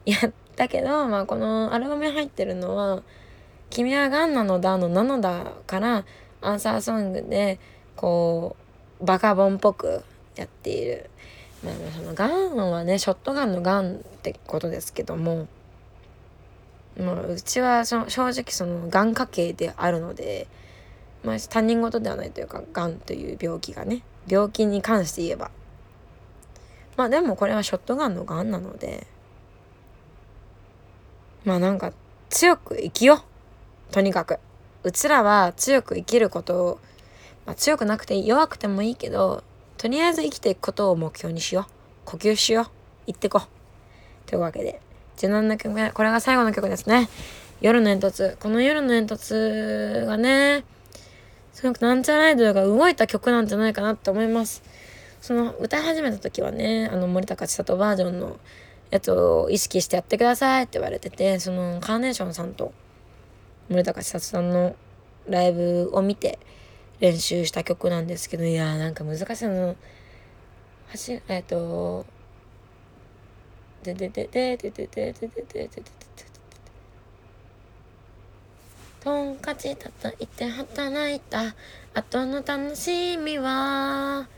[0.05, 3.03] やったけど、まあ、このアルバムに入ってるのは
[3.71, 6.05] 「君はがんなのだ」の「なのだ」から
[6.43, 7.59] アンサーソングで
[7.97, 8.57] こ
[9.01, 10.03] うバカボンっぽく
[10.37, 11.11] やっている。
[11.65, 15.47] まあ、そのガンはねショットガンのガンってことですけども、
[16.99, 20.47] まあ、うちはその正直そのがん家系であるので、
[21.23, 25.51] まあ、他人事ではないというかがんという病気がね病気に関して言えば。
[26.97, 29.07] まあでもこれはショットガンのがんなので
[31.45, 31.93] まあなんか
[32.29, 33.25] 強く生きよ
[33.91, 33.93] う。
[33.93, 34.39] とにかく。
[34.83, 36.79] うちらは強く生きることを、
[37.47, 39.43] まあ、強くなくて弱くてもいいけど
[39.77, 41.65] とりあえず生きていくことを目標にしよう。
[42.05, 42.67] 呼吸しよう。
[43.07, 43.43] 行ってこ
[44.27, 44.81] というわけで
[45.17, 47.09] 17曲目これが最後の曲ですね。
[47.61, 48.37] 夜の煙突。
[48.39, 50.65] この夜の煙突がね
[51.53, 54.63] すごくなんちゃらアイドが動いた曲なんじゃないかなって思います。
[55.21, 58.39] その歌い始めた時はね、あの森高千里バージョンの
[58.91, 62.73] やつを意識してやってくださいって言われてて、そのカーネーションさんと
[63.71, 64.75] 森高千里さんの
[65.29, 66.41] ライブを見て
[66.99, 69.77] 練習した曲なんですけど、いやーなんか難しいの。
[70.89, 72.05] はし、えっ、と、
[73.85, 75.83] ででででででででででででで
[79.03, 81.55] トンカチ叩いて働いた
[81.95, 84.29] 後の楽しみは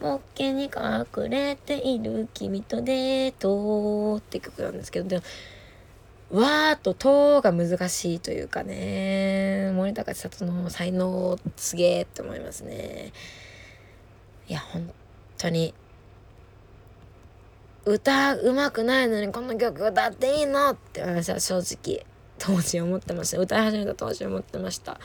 [0.00, 5.22] ボッケに隠れている君とデートって曲なんですけどでも
[6.30, 9.70] わーととが難しいというかね。
[9.74, 13.12] 森高千里の才能すげえって思いますね。
[14.48, 14.90] いや本
[15.38, 15.74] 当に。
[17.86, 22.06] 歌うまくないのにこの曲歌っていいのって私は正直
[22.38, 23.38] 当時思ってました。
[23.38, 24.98] 歌い始めた当時思ってました。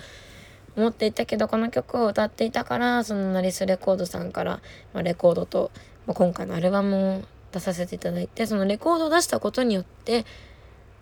[0.78, 4.62] 思っていたけどこの曲を歌っていたからそのナリスレコードさんから、
[4.94, 5.72] まあ、レコードと、
[6.08, 10.26] まあ、今回のアルバムを出させていただいてそのレコードを出したことによって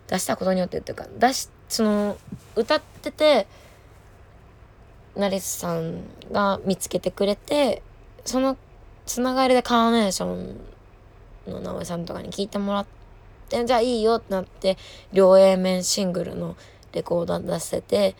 [0.08, 2.16] 出したことによってっていうか出しその
[2.56, 3.46] 歌ってて
[5.16, 6.02] ナリスさん
[6.32, 7.82] が見つけてくれて
[8.24, 8.56] その
[9.06, 10.56] つながりでカーネーション
[11.46, 12.86] の直江さんとかに聞いてもらっ
[13.48, 14.76] てじゃあいいよってなって
[15.12, 16.56] 両 A 面シングルの
[16.92, 18.16] レコード出せて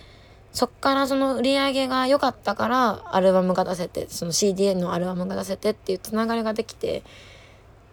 [0.53, 7.03] そっからその売り上げが良かったからアルバムが出せてその CD のアルバムが出せてっていうつながりができて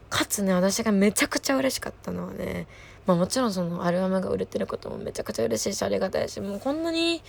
[0.09, 2.67] かつね私がめちゃくちゃ嬉しかったのはね
[3.05, 7.21] まあもちろんそのアルバムが売れてることもめちゃくちゃ嬉しいしありがたいしもうこんなに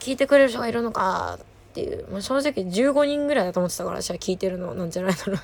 [0.00, 5.34] 聞いてくれる人がいるのかっていう、まあ、正直15人ぐらいだと思ってたから私は聞いてるのなんじゃないだろ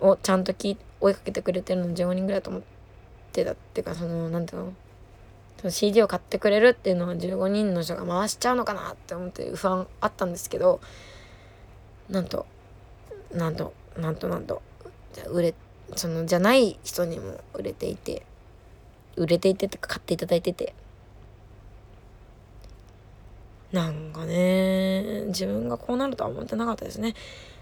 [0.00, 2.62] うをちゃんと聞追いかけてくれてるの15人ぐらいだと思っ
[3.32, 4.72] てたっていうかそのなんていうの
[5.58, 10.80] その CD を買ってくれるっていうのは15人の人が回しちゃうのかなって思って不安あったんですけど
[12.08, 12.46] なんと
[13.34, 14.62] なんとなんとなんと
[15.30, 18.24] 売れてそのじゃない人にも売れていて。
[19.16, 20.74] 売れていてってか買っていただいてて。
[23.72, 27.14] なんかね自分がこうなるとは思ってなかったですね。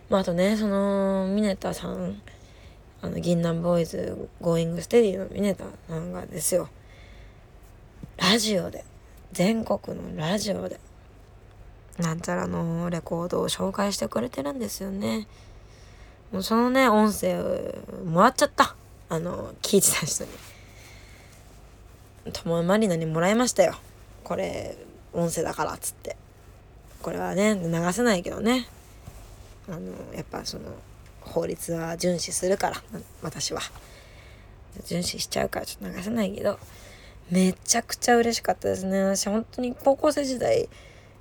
[0.09, 2.21] まああとねそのミネタさん。
[3.03, 6.69] あの銀杏ボーイズゴーイングステディのミネタさんがですよ。
[8.17, 8.85] ラジオで。
[9.33, 10.81] 全国のラジオで。
[11.99, 15.27] なんちゃらのレコードを紹介してくれてるんですよね。
[16.33, 18.75] もうそのね音声をもらっちゃった。
[19.09, 20.25] あの聞いてた人。
[20.25, 20.31] に
[22.33, 23.77] 友まりなにもらいましたよ。
[24.25, 24.77] これ
[25.13, 26.17] 音声だからっつって。
[27.03, 28.67] これはね流せないけどね。
[29.69, 29.81] あの
[30.15, 30.65] やっぱその
[31.21, 32.83] 法律は遵守するから
[33.23, 33.61] 私は。
[34.85, 36.59] 遵守しちゃうからちょっと流せないけど
[37.31, 39.03] めちゃくちゃ嬉しかったですね。
[39.03, 40.69] 私本当に高校生時代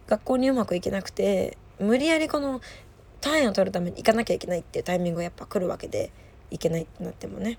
[0.07, 2.61] 学校にうまくいけなくて無理やりこの
[3.25, 6.11] 単位を取るために行かなきゃいけないっていうタイミングがやっぱ来るわけで
[6.51, 7.57] いけないってなってもね。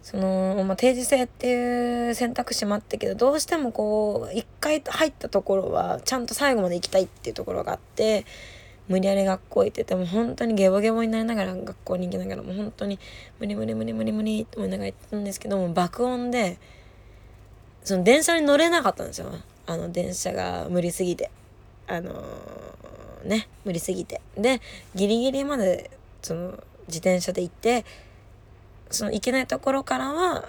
[0.00, 8.24] その、まあ、定時制っていう選択肢もあったけどどうしてもこう一回入ったところはちゃんと最後まで行きたいっていうところがあって
[8.86, 12.98] 無理やり学校行ってても本当にゲボゲボになりながら学校に行きながらも本当に
[13.40, 16.58] 無理無理無理無理無理って思いながら行ったんですけども爆音で
[17.82, 19.32] その電車に乗れなかったんですよ。
[19.66, 21.30] あの電車が無理すぎて。
[21.90, 22.67] あのー、
[23.28, 24.20] ね無理すぎて。
[24.36, 24.60] で
[24.94, 25.90] ギリギリまで
[26.22, 26.50] その
[26.88, 27.84] 自転車で行って
[28.90, 30.48] その行けないところからは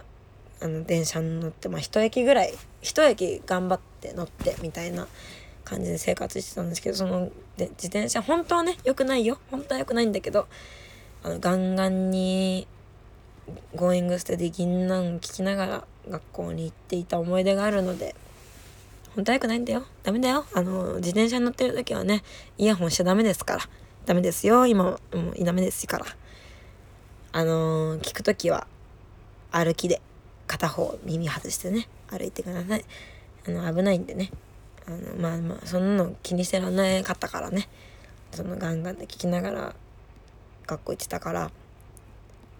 [0.61, 5.07] あの電車に乗ってまあ一駅ぐらい一駅頑張って乗ってみたいな
[5.63, 9.37] 感じで生活してたんですけどそので自転車本当はね良くないよ。
[9.51, 10.47] 本当は良くないんだけど
[11.23, 12.67] あのガンガンに
[13.75, 18.15] 「ゴーイングステで銀杏聞きながら学校に行っていた思い出があるので
[19.19, 19.83] 本当は良くないんだよ。
[20.01, 20.45] ダメだよ。
[20.53, 22.23] あの自転車に乗ってる時はね
[22.57, 23.63] イヤホンしちゃダメですから。
[24.05, 24.65] ダメですよ。
[24.65, 26.05] 今もうダメですから。
[27.33, 28.65] あの、聞く時は
[29.51, 30.01] 歩きで
[30.47, 32.85] 片方耳外してね歩いてください。
[33.45, 34.31] あの危ないんでね。
[34.87, 37.67] あのまあまあそんなの気にしてらんなかったからね。
[38.31, 39.75] そのガンガンで聞きながら
[40.65, 41.51] 学校行ってたから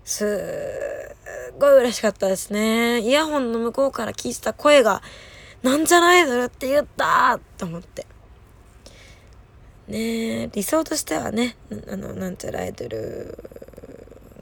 [0.03, 2.99] すっごい嬉しかったですね。
[2.99, 5.01] イヤホンの向こうから聞いてた声が
[5.64, 8.05] 「なんじゃないそれって言った!」と思って
[9.88, 11.55] ね理想としてはね
[11.88, 13.38] あのなんちゃらアイドル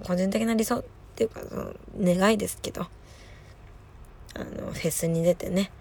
[0.05, 0.83] 個人的な理想っ
[1.15, 2.87] ていうかその願いですけど
[4.35, 5.71] あのフェスに出てね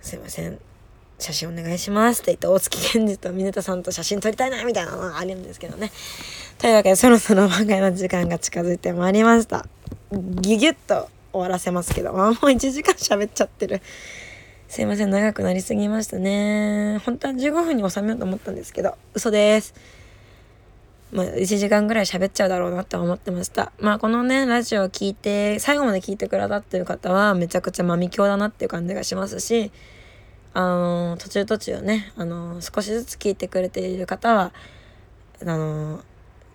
[0.00, 0.58] すいません
[1.18, 5.90] 写真お願いしますって言って大月健二と峰田さんと写真撮りたいなみたいなのがあるんですけどね。
[6.58, 9.66] というわけでそろそろ番外の時間が近づいてまいりました。
[10.12, 13.82] ギュギュッと終わらせますけど、もう1時間喋っちゃってる。
[14.68, 17.00] すいません、長くなりすぎましたね。
[17.04, 19.74] 本当は15分に収めようと思ったんですけど、嘘です。
[21.10, 23.72] まあ、1時間ぐらい喋っちゃうだろうなって思ってました。
[23.80, 29.72] まあ、このね、ラジオを聞いて、最後まで聞いてくださってる方は、めちゃくちゃまみきょうだなっていう感じがしますし、
[30.52, 34.52] あの途中途中ね、あの少しずつ聞いてくれている方は
[35.40, 36.02] あの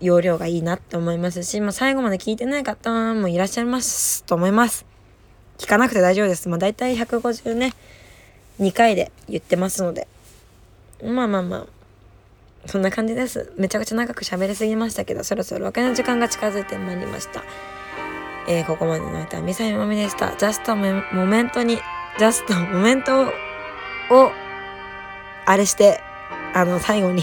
[0.00, 4.84] 容量がいいなって思いますし、まあ、最後まで聞いてない方もいらっしゃいますと思います
[5.56, 7.72] 聞かなくて大丈夫ですまあ大体150ね
[8.60, 10.08] 2回で言ってますので
[11.02, 11.66] まあまあまあ
[12.66, 17.42] そんな感じですめちゃくちゃ長く喋りすぎましたけどそろそろ別の時間が近づいてまいりました
[18.46, 20.36] えー、ここまでのお相手は御茶海マミでした。
[20.36, 21.76] ジャストモメントに、
[22.18, 23.30] ジャストモメントを、
[25.46, 26.00] あれして、
[26.52, 27.22] あの、最後に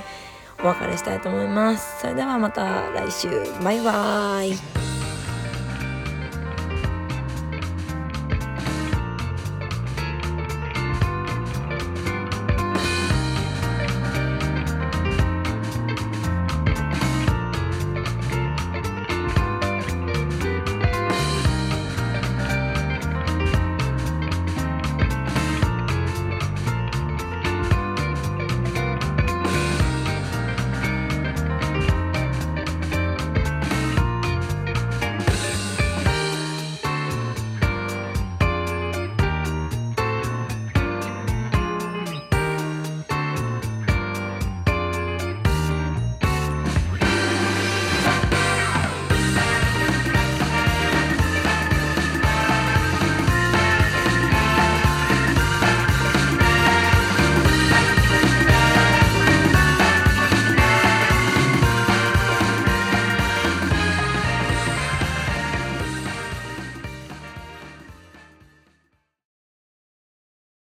[0.62, 2.00] お別れしたいと思います。
[2.00, 3.28] それではまた来週。
[3.62, 5.03] バイバーイ。